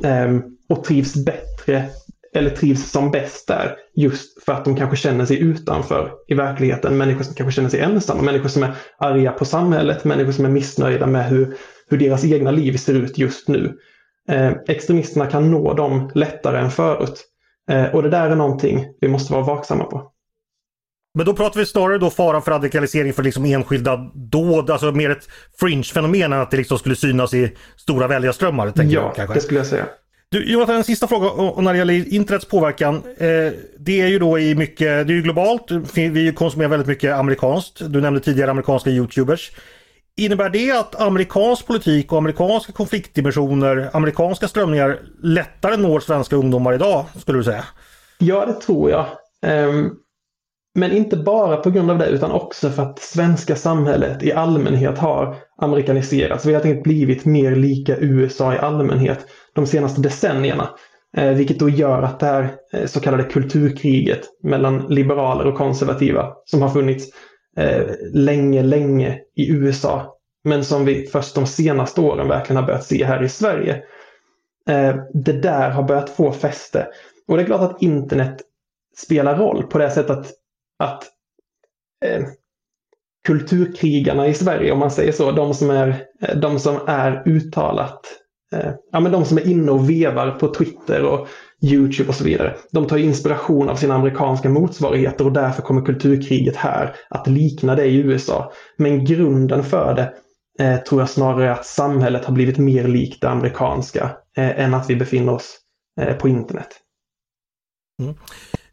[0.04, 1.86] Ehm, och trivs bättre
[2.36, 6.98] eller trivs som bäst där just för att de kanske känner sig utanför i verkligheten.
[6.98, 10.50] Människor som kanske känner sig ensamma, människor som är arga på samhället, människor som är
[10.50, 11.58] missnöjda med hur,
[11.90, 13.78] hur deras egna liv ser ut just nu.
[14.30, 17.26] Eh, extremisterna kan nå dem lättare än förut.
[17.70, 20.12] Eh, och det där är någonting vi måste vara vaksamma på.
[21.16, 25.10] Men då pratar vi snarare då fara för radikalisering för liksom enskilda dåd, alltså mer
[25.10, 28.74] ett fringe-fenomen än att det liksom skulle synas i stora väljarströmmar.
[28.76, 29.34] Ja, jag, kanske.
[29.34, 29.86] det skulle jag säga.
[30.30, 32.96] Du, Jonathan, en sista fråga och när det gäller internets påverkan.
[32.96, 35.72] Eh, det är ju då i mycket, det är ju globalt.
[35.96, 37.82] Vi konsumerar väldigt mycket amerikanskt.
[37.86, 39.52] Du nämnde tidigare amerikanska YouTubers.
[40.18, 47.06] Innebär det att amerikansk politik och amerikanska konfliktdimensioner, amerikanska strömningar lättare når svenska ungdomar idag,
[47.20, 47.64] skulle du säga?
[48.18, 49.06] Ja, det tror jag.
[49.70, 49.96] Um,
[50.78, 54.98] men inte bara på grund av det utan också för att svenska samhället i allmänhet
[54.98, 56.46] har amerikaniserats.
[56.46, 59.20] Vi har helt enkelt blivit mer lika USA i allmänhet
[59.54, 60.70] de senaste decennierna.
[61.18, 66.34] Eh, vilket då gör att det här eh, så kallade kulturkriget mellan liberaler och konservativa
[66.46, 67.10] som har funnits
[67.58, 67.84] eh,
[68.14, 73.06] länge, länge i USA men som vi först de senaste åren verkligen har börjat se
[73.06, 73.84] här i Sverige.
[75.14, 76.88] Det där har börjat få fäste.
[77.28, 78.42] Och det är klart att internet
[78.98, 80.32] spelar roll på det sättet att
[80.80, 81.04] att
[82.06, 82.24] eh,
[83.28, 88.02] kulturkrigarna i Sverige, om man säger så, de som är, eh, de som är uttalat,
[88.54, 91.28] eh, ja men de som är inne och vevar på Twitter och
[91.62, 92.56] Youtube och så vidare.
[92.72, 97.86] De tar inspiration av sina amerikanska motsvarigheter och därför kommer kulturkriget här att likna det
[97.86, 98.52] i USA.
[98.78, 100.14] Men grunden för det
[100.64, 104.90] eh, tror jag snarare att samhället har blivit mer likt det amerikanska eh, än att
[104.90, 105.58] vi befinner oss
[106.02, 106.70] eh, på internet.
[108.02, 108.16] Mm.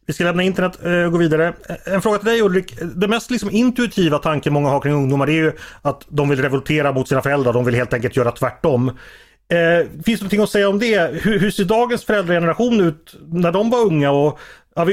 [0.06, 1.52] Vi ska lämna internet eh, och gå vidare.
[1.68, 2.74] Eh, en fråga till dig Ulrik.
[2.80, 6.42] Den mest liksom intuitiva tanken många har kring ungdomar det är ju att de vill
[6.42, 7.52] revoltera mot sina föräldrar.
[7.52, 8.88] De vill helt enkelt göra tvärtom.
[8.88, 11.10] Eh, finns det någonting att säga om det?
[11.22, 14.10] Hur, hur ser dagens föräldrageneration ut när de var unga?
[14.10, 14.38] Och,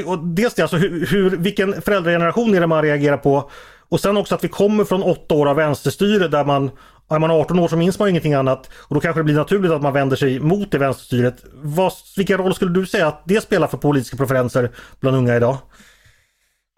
[0.06, 3.52] och dels det, alltså hur, hur, vilken föräldrageneration är det man reagerar på?
[3.90, 6.72] Och sen också att vi kommer från åtta år av vänsterstyre där man
[7.16, 9.36] är man 18 år så minns man ju ingenting annat och då kanske det blir
[9.36, 11.44] naturligt att man vänder sig mot det vänsterstyret.
[11.54, 15.58] Vad, vilken roll skulle du säga att det spelar för politiska preferenser bland unga idag?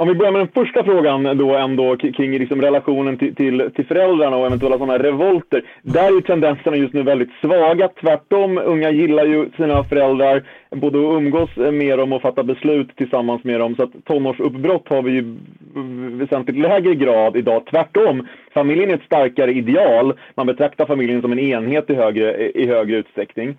[0.02, 3.86] Om vi börjar med den första frågan då ändå kring liksom relationen till, till, till
[3.86, 5.64] föräldrarna och eventuella sådana revolter.
[5.82, 7.88] Där är ju tendenserna just nu väldigt svaga.
[7.88, 13.44] Tvärtom, unga gillar ju sina föräldrar, både att umgås med dem och fatta beslut tillsammans
[13.44, 13.76] med dem.
[13.76, 15.38] Så att tonårsuppbrott har vi ju
[16.18, 17.66] väsentligt lägre grad idag.
[17.66, 20.14] Tvärtom, familjen är ett starkare ideal.
[20.36, 23.50] Man betraktar familjen som en enhet i högre, i högre utsträckning.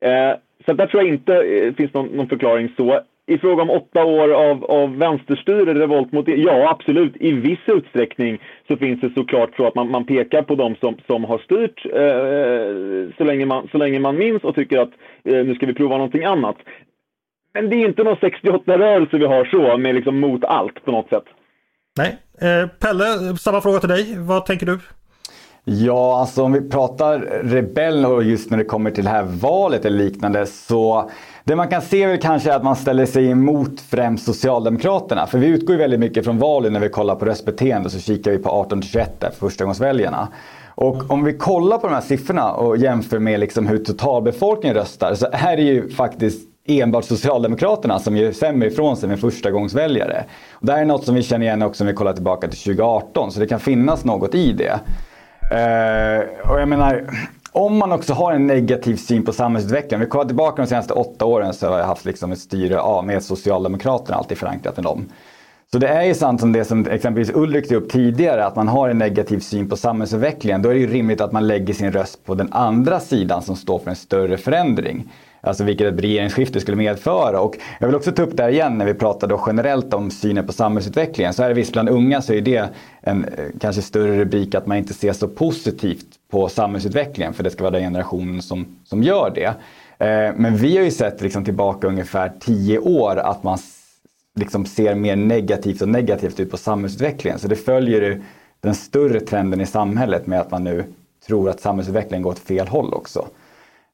[0.00, 0.32] Eh,
[0.66, 4.04] så där tror jag inte det finns någon, någon förklaring så i fråga om åtta
[4.04, 9.10] år av, av vänsterstyre, revolt mot det, ja absolut, i viss utsträckning så finns det
[9.14, 13.46] såklart så att man, man pekar på dem som, som har styrt eh, så, länge
[13.46, 14.90] man, så länge man minns och tycker att
[15.24, 16.56] eh, nu ska vi prova någonting annat.
[17.54, 21.08] Men det är inte någon 68-rörelse vi har så, med liksom mot allt på något
[21.08, 21.24] sätt.
[21.98, 22.18] Nej.
[22.40, 24.14] Eh, Pelle, samma fråga till dig.
[24.18, 24.78] Vad tänker du?
[25.64, 29.84] Ja, alltså om vi pratar rebell och just när det kommer till det här valet
[29.84, 31.10] eller liknande så
[31.50, 35.26] det man kan se är väl kanske att man ställer sig emot främst Socialdemokraterna.
[35.26, 38.30] För vi utgår ju väldigt mycket från valet när vi kollar på röstbeteende så kikar
[38.30, 40.28] vi på 18-21 för förstagångsväljarna.
[40.66, 45.14] Och om vi kollar på de här siffrorna och jämför med liksom hur totalbefolkningen röstar
[45.14, 50.24] så är det ju faktiskt enbart Socialdemokraterna som gör sämre ifrån sig med förstagångsväljare.
[50.52, 52.58] Och det här är något som vi känner igen också om vi kollar tillbaka till
[52.58, 54.80] 2018 så det kan finnas något i det.
[55.52, 57.04] Uh, och jag menar,
[57.52, 60.00] om man också har en negativ syn på samhällsutvecklingen.
[60.00, 62.74] Om vi kollar tillbaka de senaste åtta åren så har jag haft liksom ett styre
[62.74, 65.08] ja, med Socialdemokraterna alltid förankrat med dem.
[65.72, 68.68] Så det är ju sant som det som exempelvis Ulrik tog upp tidigare, att man
[68.68, 70.62] har en negativ syn på samhällsutvecklingen.
[70.62, 73.56] Då är det ju rimligt att man lägger sin röst på den andra sidan som
[73.56, 75.12] står för en större förändring.
[75.40, 77.40] Alltså vilket ett regeringsskifte skulle medföra.
[77.40, 80.10] Och jag vill också ta upp det här igen när vi pratar då generellt om
[80.10, 81.34] synen på samhällsutvecklingen.
[81.34, 82.68] Så är det visst bland unga så är det
[83.00, 87.50] en eh, kanske större rubrik att man inte ser så positivt på samhällsutvecklingen för det
[87.50, 89.54] ska vara den generationen som, som gör det.
[90.06, 93.58] Eh, men vi har ju sett liksom tillbaka ungefär tio år att man
[94.34, 97.38] liksom ser mer negativt och negativt ut på samhällsutvecklingen.
[97.38, 98.22] Så det följer ju
[98.60, 100.84] den större trenden i samhället med att man nu
[101.26, 103.26] tror att samhällsutvecklingen går åt fel håll också.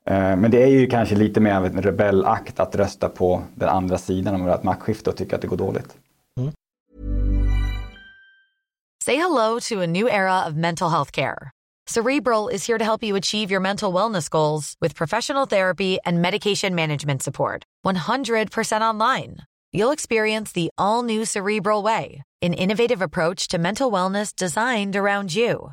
[0.07, 3.69] Eh, men det är ju kanske lite mer av en rebellakt att rösta på den
[3.69, 5.97] andra sidan om ett maktskifte och tycka att det går dåligt.
[6.41, 6.53] Mm.
[9.05, 11.51] Say hello to a new era of mental health care.
[11.89, 16.21] Cerebral is here to help you achieve your mental wellness goals with professional therapy and
[16.21, 17.63] medication management support.
[17.87, 19.37] 100% online.
[19.73, 25.35] You'll experience the all new Cerebral way, an innovative approach to mental wellness designed around
[25.35, 25.73] you.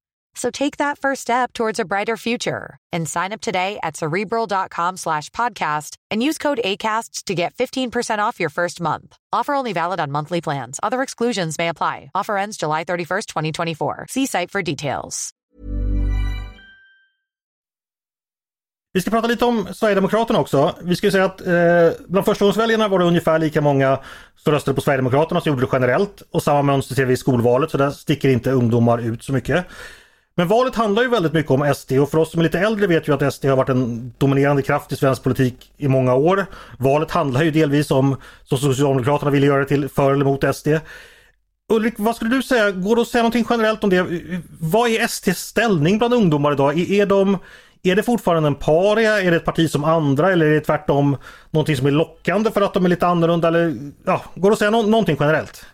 [0.33, 4.97] So take that first step towards a brighter future and sign up today at cerebral.com
[4.97, 9.17] slash podcast and use code ACasts to get 15% off your first month.
[9.33, 10.79] Offer only valid on monthly plans.
[10.81, 12.11] Other exclusions may apply.
[12.15, 14.05] Offer ends July 31st, 2024.
[14.09, 15.33] See site for details.
[18.93, 20.75] Vi ska prata lite om Sverigedemokraterna också.
[20.81, 23.99] Vi ska säga att eh, bland förstagångsväljarna var det ungefär lika många
[24.43, 26.23] som röstade på Sverigedemokraterna som gjorde det generellt.
[26.31, 29.65] Och samma mönster ser vi i skolvalet så där sticker inte ungdomar ut så mycket.
[30.35, 32.87] Men valet handlar ju väldigt mycket om SD och för oss som är lite äldre
[32.87, 36.45] vet ju att SD har varit en dominerande kraft i svensk politik i många år.
[36.77, 40.67] Valet handlar ju delvis om, som Socialdemokraterna ville göra det till, för eller mot SD.
[41.71, 42.71] Ulrik, vad skulle du säga?
[42.71, 44.05] Går det att säga någonting generellt om det?
[44.59, 46.79] Vad är SDs ställning bland ungdomar idag?
[46.79, 47.37] Är, de,
[47.83, 49.21] är det fortfarande en paria?
[49.21, 50.31] Är det ett parti som andra?
[50.31, 51.17] Eller är det tvärtom
[51.51, 53.47] någonting som är lockande för att de är lite annorlunda?
[53.47, 55.65] Eller, ja, går det att säga no någonting generellt?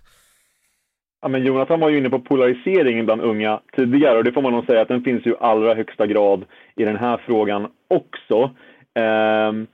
[1.22, 4.54] Ja, men Jonathan var ju inne på polariseringen bland unga tidigare och det får man
[4.54, 8.52] nog säga att den finns ju allra högsta grad i den här frågan också.
[9.50, 9.68] Um,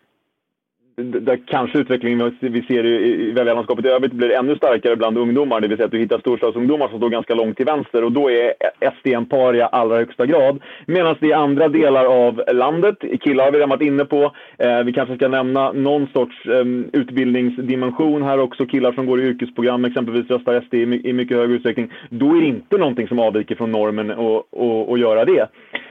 [0.95, 5.61] där kanske utvecklingen vi ser i väljarlandskapet i övrigt blir ännu starkare bland ungdomar.
[5.61, 8.31] Det vill säga att du hittar storstadsungdomar som står ganska långt till vänster och då
[8.31, 8.53] är
[8.97, 10.59] SD en paria allra högsta grad.
[10.85, 14.83] Medan det i andra delar av landet, killar har vi redan varit inne på, eh,
[14.83, 18.65] vi kanske ska nämna någon sorts eh, utbildningsdimension här också.
[18.65, 21.91] Killar som går i yrkesprogram exempelvis röstar SD i, i mycket högre utsträckning.
[22.09, 25.47] Då är det inte någonting som avviker från normen att göra det.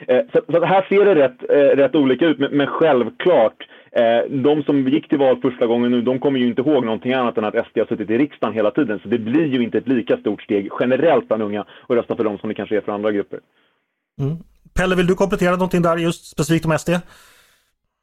[0.06, 3.66] Eh, så, så här ser det rätt, eh, rätt olika ut, men, men självklart
[4.28, 7.38] de som gick till val första gången nu, de kommer ju inte ihåg någonting annat
[7.38, 9.00] än att SD har suttit i riksdagen hela tiden.
[9.02, 12.24] Så det blir ju inte ett lika stort steg generellt bland unga att rösta för
[12.24, 13.40] dem som det kanske är för andra grupper.
[14.20, 14.36] Mm.
[14.74, 16.88] Pelle, vill du komplettera någonting där just specifikt om SD?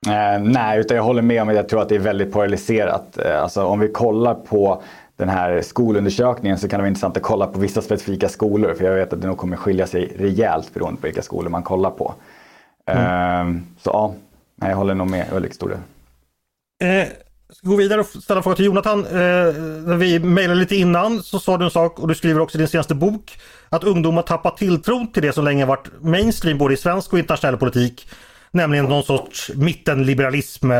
[0.08, 3.18] Eh, nej, utan jag håller med om att jag tror att det är väldigt polariserat.
[3.18, 4.84] Eh, alltså om vi kollar på
[5.18, 8.74] den här skolundersökningen så kan det vara intressant att kolla på vissa specifika skolor.
[8.74, 11.64] För jag vet att det nog kommer skilja sig rejält beroende på vilka skolor man
[11.64, 12.14] kollar på.
[12.86, 13.58] Mm.
[13.58, 14.14] Eh, så ja,
[14.62, 15.80] Nej, jag håller nog med Ulrik Store.
[16.84, 17.08] Eh,
[17.50, 19.06] ska gå vidare och ställa en fråga till Jonathan.
[19.06, 22.58] Eh, när vi mejlade lite innan så sa du en sak och du skriver också
[22.58, 26.74] i din senaste bok att ungdomar tappat tilltron till det som länge varit mainstream både
[26.74, 28.10] i svensk och internationell politik.
[28.52, 30.72] Nämligen någon sorts mittenliberalism.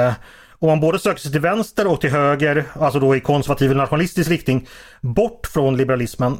[0.60, 3.78] Och man både söker sig till vänster och till höger, alltså då i konservativ och
[3.78, 4.68] nationalistisk riktning,
[5.02, 6.38] bort från liberalismen.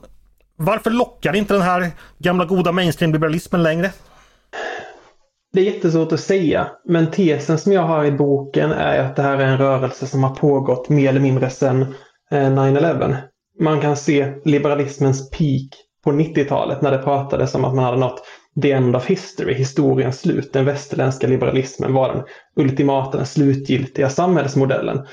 [0.56, 3.92] Varför lockar inte den här gamla goda mainstream-liberalismen längre?
[5.54, 9.22] Det är jättesvårt att säga, men tesen som jag har i boken är att det
[9.22, 11.82] här är en rörelse som har pågått mer eller mindre sedan
[12.32, 13.16] eh, 9-11.
[13.60, 15.70] Man kan se liberalismens peak
[16.04, 18.24] på 90-talet när det pratades om att man hade nått
[18.62, 20.54] the end of history, historiens slut.
[20.54, 22.24] Den västerländska liberalismen var den
[22.56, 25.06] ultimata, den slutgiltiga samhällsmodellen.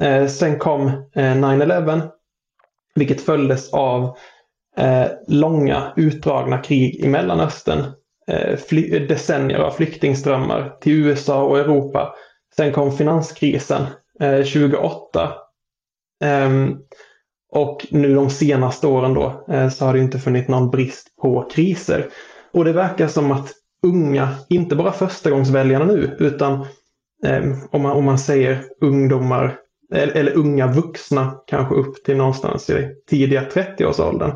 [0.00, 2.02] Eh, sen kom eh, 9-11,
[2.94, 4.16] vilket följdes av
[5.28, 7.84] långa utdragna krig i Mellanöstern.
[8.28, 12.14] Eh, eh, decennier av flyktingströmmar till USA och Europa.
[12.56, 13.82] Sen kom finanskrisen
[14.20, 15.32] eh, 2008.
[16.24, 16.78] Ehm,
[17.52, 21.48] och nu de senaste åren då eh, så har det inte funnits någon brist på
[21.54, 22.08] kriser.
[22.52, 23.52] Och det verkar som att
[23.86, 26.66] unga, inte bara förstagångsväljarna nu, utan
[27.24, 29.58] eh, om, man, om man säger ungdomar
[29.94, 34.32] eller, eller, unga vuxna, kanske upp till någonstans i tidiga 30-årsåldern,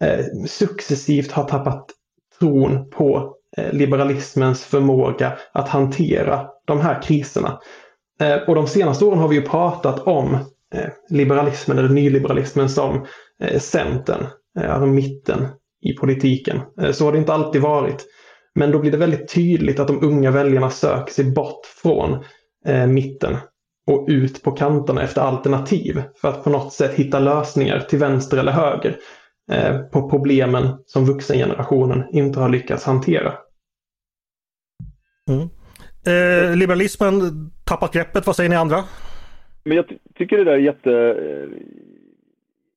[0.00, 1.90] eh, successivt har tappat
[2.38, 7.60] tron på eh, liberalismens förmåga att hantera de här kriserna.
[8.20, 10.34] Eh, och de senaste åren har vi ju pratat om
[10.74, 13.06] eh, liberalismen eller nyliberalismen som
[13.58, 14.26] Centern,
[14.58, 15.46] alltså mitten
[15.82, 16.60] i politiken.
[16.92, 18.06] Så har det inte alltid varit.
[18.54, 22.24] Men då blir det väldigt tydligt att de unga väljarna söker sig bort från
[22.88, 23.36] mitten
[23.86, 28.36] och ut på kanterna efter alternativ för att på något sätt hitta lösningar till vänster
[28.36, 28.96] eller höger
[29.92, 33.32] på problemen som vuxengenerationen inte har lyckats hantera.
[35.30, 35.48] Mm.
[36.06, 37.20] Eh, liberalismen
[37.64, 38.76] tappat greppet, vad säger ni andra?
[39.64, 41.16] Men jag tycker det där är jätte,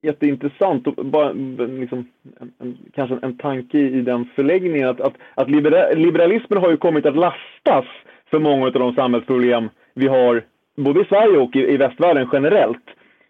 [0.02, 2.08] jätteintressant och bara liksom,
[2.40, 7.06] en, en, kanske en tanke i den förläggningen att, att, att liberalismen har ju kommit
[7.06, 7.86] att lastas
[8.30, 10.44] för många av de samhällsproblem vi har
[10.76, 12.84] både i Sverige och i, i västvärlden generellt.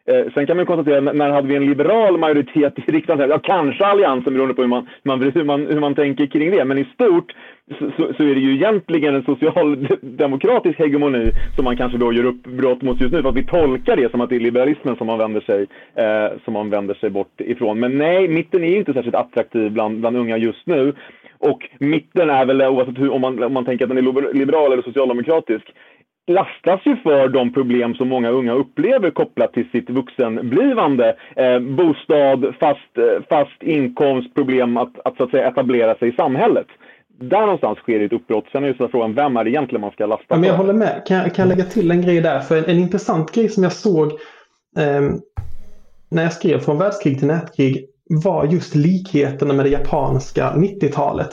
[0.09, 3.29] Eh, sen kan man konstatera, när hade vi en liberal majoritet i riksdagen?
[3.29, 6.65] Ja, kanske Alliansen beroende på hur man, hur man, hur man tänker kring det.
[6.65, 7.35] Men i stort
[7.79, 12.81] så, så, är det ju egentligen en socialdemokratisk hegemoni som man kanske då gör uppbrott
[12.81, 13.21] mot just nu.
[13.21, 16.37] För att vi tolkar det som att det är liberalismen som man vänder sig, eh,
[16.43, 17.79] som man vänder sig bort ifrån.
[17.79, 20.93] Men nej, mitten är ju inte särskilt attraktiv bland, bland unga just nu.
[21.37, 24.73] Och mitten är väl, oavsett hur, om, man, om man tänker att den är liberal
[24.73, 25.73] eller socialdemokratisk,
[26.29, 31.15] lastas ju för de problem som många unga upplever kopplat till sitt vuxenblivande.
[31.35, 36.11] Eh, bostad, fast, eh, fast inkomst, problem att, att, så att säga, etablera sig i
[36.11, 36.67] samhället.
[37.21, 38.45] Där någonstans sker ett uppbrott.
[38.51, 40.57] Sen är det så frågan, vem är det egentligen man ska lasta ja, men Jag
[40.57, 41.03] håller med.
[41.07, 42.39] Kan, jag, kan jag lägga till en grej där?
[42.39, 44.11] För en, en intressant grej som jag såg
[44.77, 45.01] eh,
[46.11, 47.85] när jag skrev Från världskrig till nätkrig
[48.23, 51.29] var just likheterna med det japanska 90-talet.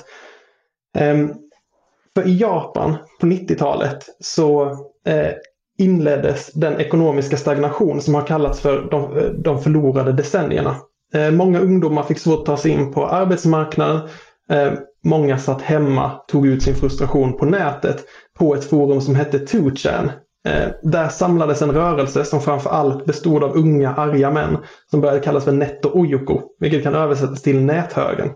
[1.01, 1.46] Um,
[2.17, 4.65] för i Japan på 90-talet så
[5.07, 5.31] eh,
[5.79, 10.77] inleddes den ekonomiska stagnation som har kallats för de, eh, de förlorade decennierna.
[11.15, 14.01] Eh, många ungdomar fick svårt att ta sig in på arbetsmarknaden.
[14.51, 14.73] Eh,
[15.05, 18.05] många satt hemma, tog ut sin frustration på nätet
[18.39, 20.11] på ett forum som hette 2chan.
[20.49, 24.59] Eh, där samlades en rörelse som framför allt bestod av unga arga män
[24.91, 28.29] som började kallas för Netto Ojoko, vilket kan översättas till näthögen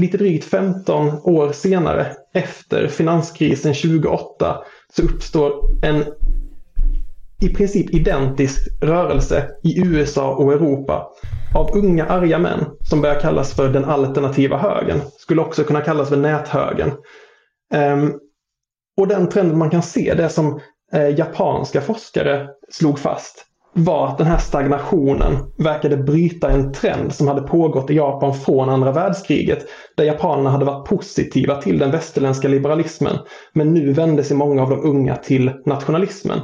[0.00, 4.64] lite drygt 15 år senare, efter finanskrisen 2008,
[4.96, 6.04] så uppstår en
[7.42, 11.10] i princip identisk rörelse i USA och Europa
[11.54, 15.00] av unga arga män som börjar kallas för den alternativa högern.
[15.18, 16.92] Skulle också kunna kallas för näthögern.
[17.74, 18.18] Um,
[18.96, 20.60] och den trenden man kan se, det som
[20.92, 27.28] eh, japanska forskare slog fast, var att den här stagnationen verkade bryta en trend som
[27.28, 29.66] hade pågått i Japan från andra världskriget.
[29.96, 33.16] Där japanerna hade varit positiva till den västerländska liberalismen.
[33.52, 36.40] Men nu vände sig många av de unga till nationalismen.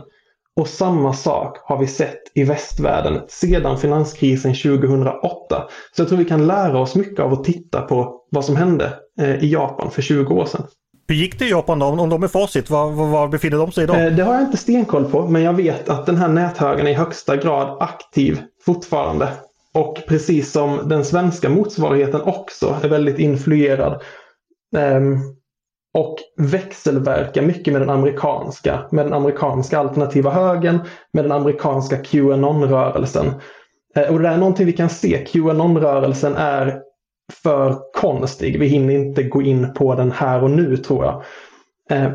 [0.57, 5.65] Och samma sak har vi sett i västvärlden sedan finanskrisen 2008.
[5.97, 8.93] Så jag tror vi kan lära oss mycket av att titta på vad som hände
[9.21, 10.67] eh, i Japan för 20 år sedan.
[11.09, 11.87] Hur gick det i Japan då?
[11.87, 14.07] Om de är facit, var, var, var befinner de sig idag?
[14.07, 16.91] Eh, det har jag inte stenkoll på, men jag vet att den här näthögen är
[16.91, 19.29] i högsta grad aktiv fortfarande.
[19.75, 24.03] Och precis som den svenska motsvarigheten också är väldigt influerad.
[24.77, 25.37] Um,
[25.95, 30.81] och växelverkar mycket med den amerikanska, med den amerikanska alternativa högen,
[31.13, 33.33] med den amerikanska QAnon-rörelsen.
[33.97, 36.81] Eh, och det är någonting vi kan se, QAnon-rörelsen är
[37.43, 38.61] för konstig.
[38.61, 41.15] Vi hinner inte gå in på den här och nu tror jag.
[41.91, 42.13] Eh,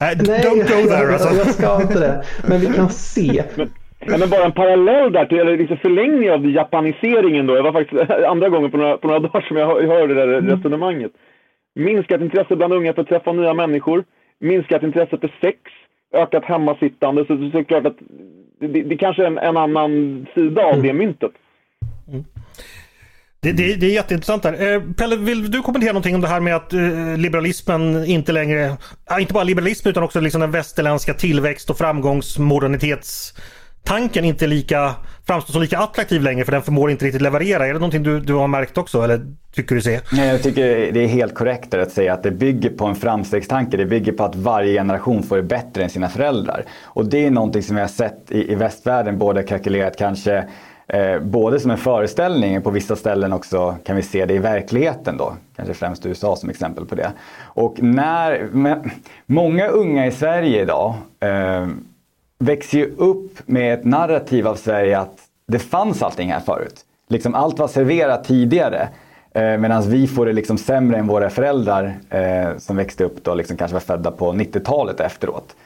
[0.00, 1.34] Nej, don't go there alltså.
[1.34, 2.24] jag ska inte det.
[2.48, 3.42] Men vi kan se.
[4.06, 7.56] Men, men bara en parallell där, till, eller liksom förlängning av japaniseringen då.
[7.56, 10.38] Jag var faktiskt andra gången på några, på några dagar som jag hörde det där
[10.38, 10.56] Mm.
[10.56, 11.12] resonemanget.
[11.74, 14.04] Minskat intresse bland unga för att träffa nya människor.
[14.40, 15.58] Minskat intresse för sex.
[16.14, 17.24] Ökat hemmasittande.
[17.26, 17.96] Så, så, så klart att
[18.60, 21.32] det, det kanske är en, en annan sida av det myntet.
[23.42, 24.74] Det, det, det är jätteintressant där.
[24.74, 28.76] Eh, Pelle, vill du kommentera någonting om det här med att eh, liberalismen inte längre,
[29.20, 34.94] inte bara liberalismen utan också liksom den västerländska tillväxt och framgångsmodernitetstanken inte lika,
[35.26, 37.66] framstår som lika attraktiv längre för den förmår inte riktigt leverera.
[37.66, 39.20] Är det någonting du, du har märkt också eller
[39.54, 40.00] tycker du ser?
[40.12, 43.76] Nej, jag tycker det är helt korrekt att säga att det bygger på en framstegstanke.
[43.76, 46.64] Det bygger på att varje generation får det bättre än sina föräldrar.
[46.84, 50.44] Och det är någonting som vi har sett i, i västvärlden både kalkylerat kanske
[50.92, 55.16] Eh, både som en föreställning, på vissa ställen också kan vi se det i verkligheten
[55.16, 55.36] då.
[55.56, 57.12] Kanske främst USA som exempel på det.
[57.40, 58.90] Och när, men,
[59.26, 61.68] många unga i Sverige idag eh,
[62.38, 66.84] växer ju upp med ett narrativ av Sverige att det fanns allting här förut.
[67.08, 68.88] Liksom allt var serverat tidigare.
[69.34, 73.34] Eh, Medan vi får det liksom sämre än våra föräldrar eh, som växte upp då,
[73.34, 75.56] liksom kanske var födda på 90-talet efteråt.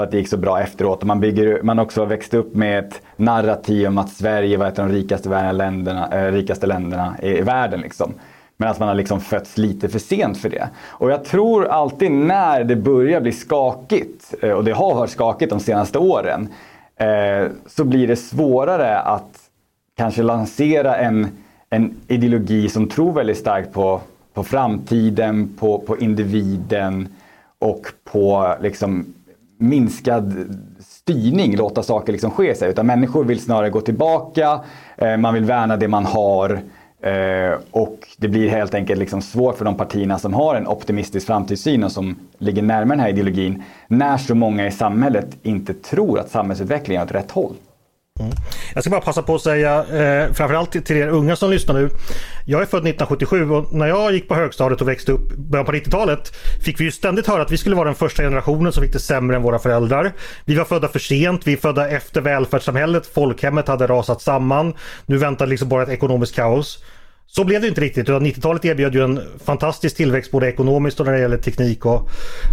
[0.00, 1.00] För att det gick så bra efteråt.
[1.00, 4.78] Och man, bygger, man också växt upp med ett narrativ om att Sverige var ett
[4.78, 7.80] av de rikaste, länderna, eh, rikaste länderna i, i världen.
[7.80, 8.14] Liksom.
[8.56, 10.68] Medan man har liksom fötts lite för sent för det.
[10.88, 15.50] Och jag tror alltid när det börjar bli skakigt, eh, och det har varit skakigt
[15.50, 16.48] de senaste åren,
[16.96, 19.38] eh, så blir det svårare att
[19.96, 21.28] kanske lansera en,
[21.70, 24.00] en ideologi som tror väldigt starkt på,
[24.34, 27.08] på framtiden, på, på individen
[27.58, 29.14] och på liksom
[29.60, 32.70] minskad styrning, låta saker liksom ske sig.
[32.70, 34.60] Utan människor vill snarare gå tillbaka,
[34.96, 36.60] eh, man vill värna det man har.
[37.02, 41.26] Eh, och det blir helt enkelt liksom svårt för de partierna som har en optimistisk
[41.26, 43.62] framtidssyn och som ligger närmare den här ideologin.
[43.88, 47.54] När så många i samhället inte tror att samhällsutvecklingen är åt rätt håll.
[48.20, 48.32] Mm.
[48.74, 51.90] Jag ska bara passa på att säga, eh, framförallt till er unga som lyssnar nu.
[52.44, 55.66] Jag är född 1977 och när jag gick på högstadiet och växte upp i början
[55.66, 58.82] på 90-talet fick vi ju ständigt höra att vi skulle vara den första generationen som
[58.82, 60.12] fick det sämre än våra föräldrar.
[60.44, 64.74] Vi var födda för sent, vi är födda efter välfärdssamhället, folkhemmet hade rasat samman.
[65.06, 66.78] Nu väntar liksom bara ett ekonomiskt kaos.
[67.32, 71.06] Så blev det inte riktigt utan 90-talet erbjöd ju en fantastisk tillväxt både ekonomiskt och
[71.06, 72.08] när det gäller teknik och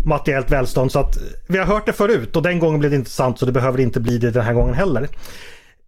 [0.06, 0.92] materiellt välstånd.
[0.92, 3.46] Så att vi har hört det förut och den gången blev det inte sant så
[3.46, 5.08] det behöver inte bli det den här gången heller.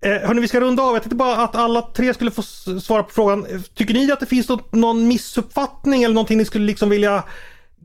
[0.01, 0.93] Eh, hörni, vi ska runda av.
[0.93, 2.41] Jag tänkte bara att alla tre skulle få
[2.81, 3.45] svara på frågan.
[3.73, 7.23] Tycker ni att det finns något, någon missuppfattning eller någonting ni skulle liksom vilja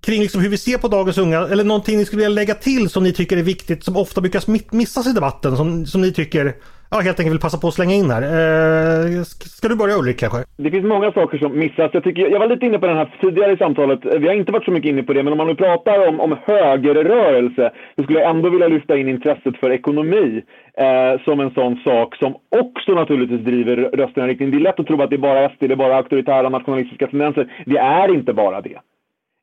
[0.01, 2.91] kring liksom hur vi ser på dagens unga eller någonting ni skulle vilja lägga till
[2.91, 6.57] som ni tycker är viktigt som ofta brukar missas i debatten som, som ni tycker
[6.95, 8.23] ja, helt enkelt vill passa på att slänga in här.
[8.23, 9.23] Eh,
[9.59, 10.39] ska du börja Ulrik kanske?
[10.57, 11.91] Det finns många saker som missas.
[11.93, 14.07] Jag, tycker, jag var lite inne på den här tidigare i samtalet.
[14.07, 16.09] Eh, vi har inte varit så mycket inne på det, men om man nu pratar
[16.09, 20.43] om, om högerrörelse så skulle jag ändå vilja lyfta in intresset för ekonomi
[20.79, 24.51] eh, som en sån sak som också naturligtvis driver rösterna i riktning.
[24.51, 27.07] Det är lätt att tro att det är bara SD, det är bara auktoritära nationalistiska
[27.07, 27.53] tendenser.
[27.67, 28.79] Det är inte bara det.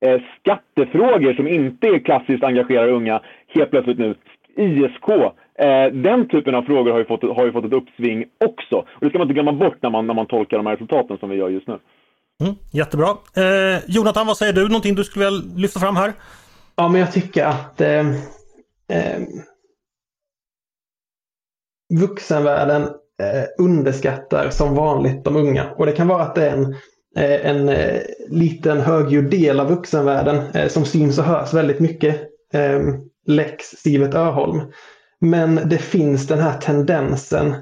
[0.05, 3.21] Eh, skattefrågor som inte är klassiskt engagerar unga,
[3.55, 4.15] helt plötsligt nu,
[4.55, 5.09] ISK,
[5.61, 8.75] eh, den typen av frågor har ju, fått, har ju fått ett uppsving också.
[8.75, 11.17] Och det ska man inte glömma bort när man, när man tolkar de här resultaten
[11.17, 11.79] som vi gör just nu.
[12.41, 13.07] Mm, jättebra.
[13.35, 14.67] Eh, Jonathan, vad säger du?
[14.67, 16.13] Någonting du skulle vilja lyfta fram här?
[16.75, 18.09] Ja, men jag tycker att eh,
[18.89, 19.19] eh,
[21.99, 22.81] vuxenvärlden
[23.21, 25.71] eh, underskattar som vanligt de unga.
[25.71, 26.75] Och det kan vara att det är en,
[27.17, 32.21] eh, en eh, liten högljudd del av vuxenvärlden eh, som syns och hörs väldigt mycket.
[32.53, 32.79] Eh,
[33.27, 34.61] Lex Sivet Öholm.
[35.21, 37.55] Men det finns den här tendensen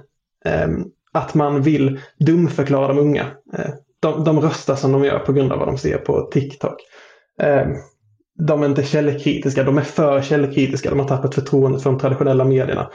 [0.46, 0.68] eh,
[1.14, 3.26] att man vill dumförklara de unga.
[3.54, 6.76] Eh, de, de röstar som de gör på grund av vad de ser på TikTok.
[7.42, 7.68] Eh,
[8.48, 10.90] de är inte källkritiska, de är för källkritiska.
[10.90, 12.90] De har tappat förtroendet för de traditionella medierna.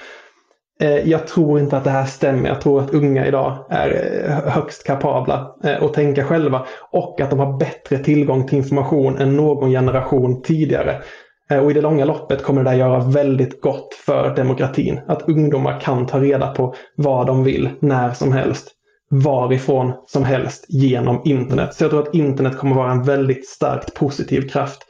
[0.80, 2.48] Eh, Jag tror inte att det här stämmer.
[2.48, 7.30] Jag tror att unga idag är eh, högst kapabla eh, att tänka själva och att
[7.30, 11.02] de har bättre tillgång till information än någon generation tidigare.
[11.50, 15.00] Eh, och i det långa loppet kommer det där göra väldigt gott för demokratin.
[15.08, 18.70] Att ungdomar kan ta reda på vad de vill när som helst.
[19.10, 21.74] Varifrån som helst genom internet.
[21.74, 24.82] Så jag tror att internet kommer vara en väldigt starkt positiv kraft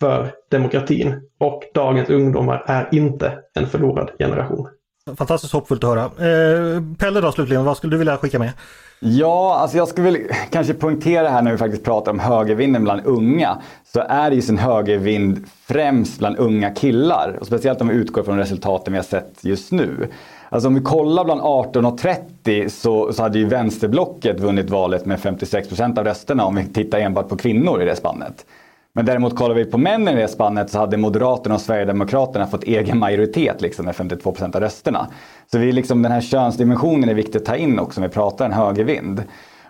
[0.00, 1.14] för demokratin.
[1.40, 4.68] Och dagens ungdomar är inte en förlorad generation.
[5.06, 6.04] Fantastiskt hoppfullt att höra.
[6.04, 8.52] Eh, Pelle då slutligen, vad skulle du vilja skicka med?
[9.00, 13.06] Ja, alltså jag skulle väl kanske poängtera här när vi faktiskt pratar om högervinden bland
[13.06, 13.62] unga.
[13.92, 17.36] Så är det ju sin högervind främst bland unga killar.
[17.40, 20.08] Och speciellt om vi utgår från resultaten vi har sett just nu.
[20.48, 25.06] Alltså om vi kollar bland 18 och 30 så, så hade ju vänsterblocket vunnit valet
[25.06, 28.46] med 56 procent av rösterna om vi tittar enbart på kvinnor i det spannet.
[28.94, 32.64] Men däremot kollar vi på männen i det spannet så hade Moderaterna och Sverigedemokraterna fått
[32.64, 35.06] egen majoritet liksom med 52 procent av rösterna.
[35.52, 38.44] Så vi liksom, den här könsdimensionen är viktig att ta in också när vi pratar
[38.44, 39.22] en högervind.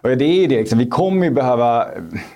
[0.03, 1.87] Och det är ju det, liksom, vi kommer ju behöva,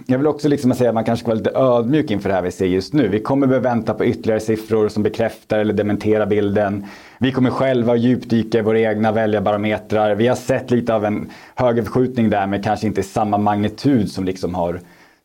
[0.06, 2.42] jag vill också liksom säga att man kanske ska vara lite ödmjuk inför det här
[2.42, 3.08] vi ser just nu.
[3.08, 6.86] Vi kommer behöva vänta på ytterligare siffror som bekräftar eller dementerar bilden.
[7.18, 10.14] Vi kommer själva djupdyka i våra egna väljarbarometrar.
[10.14, 14.24] Vi har sett lite av en högerförskjutning där men kanske inte i samma magnitud som,
[14.24, 14.80] liksom har,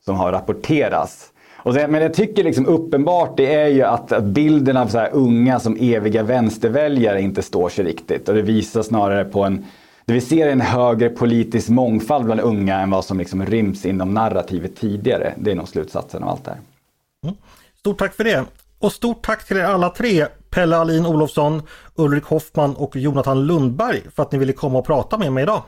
[0.06, 1.32] som har rapporterats.
[1.64, 4.98] Och sen, men jag tycker liksom uppenbart det är ju att, att bilden av så
[4.98, 8.30] här unga som eviga vänsterväljare inte står sig riktigt.
[8.30, 9.66] Och det visar snarare på en
[10.06, 13.86] det vi ser är en högre politisk mångfald bland unga än vad som liksom ryms
[13.86, 15.34] inom narrativet tidigare.
[15.38, 16.60] Det är nog slutsatsen av allt det här.
[17.24, 17.36] Mm.
[17.80, 18.46] Stort tack för det!
[18.80, 21.62] Och stort tack till er alla tre, Pelle Alin Olofsson,
[21.96, 25.64] Ulrik Hoffman och Jonathan Lundberg för att ni ville komma och prata med mig idag.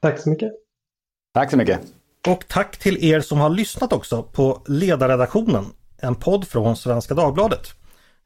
[0.00, 0.52] Tack så mycket!
[1.34, 1.80] Tack så mycket!
[2.28, 5.66] Och tack till er som har lyssnat också på Ledarredaktionen,
[5.98, 7.74] en podd från Svenska Dagbladet.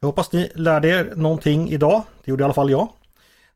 [0.00, 2.88] Jag hoppas ni lärde er någonting idag, det gjorde i alla fall jag.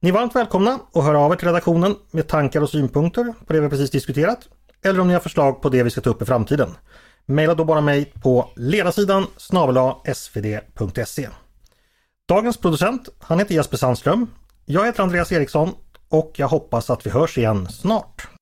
[0.01, 3.53] Ni är varmt välkomna att höra av er till redaktionen med tankar och synpunkter på
[3.53, 4.49] det vi precis diskuterat
[4.83, 6.77] eller om ni har förslag på det vi ska ta upp i framtiden.
[7.27, 11.29] Maila då bara mig på ledarsidan snabel svd.se.
[12.29, 14.27] Dagens producent, han heter Jesper Sandström.
[14.65, 15.75] Jag heter Andreas Eriksson
[16.09, 18.40] och jag hoppas att vi hörs igen snart.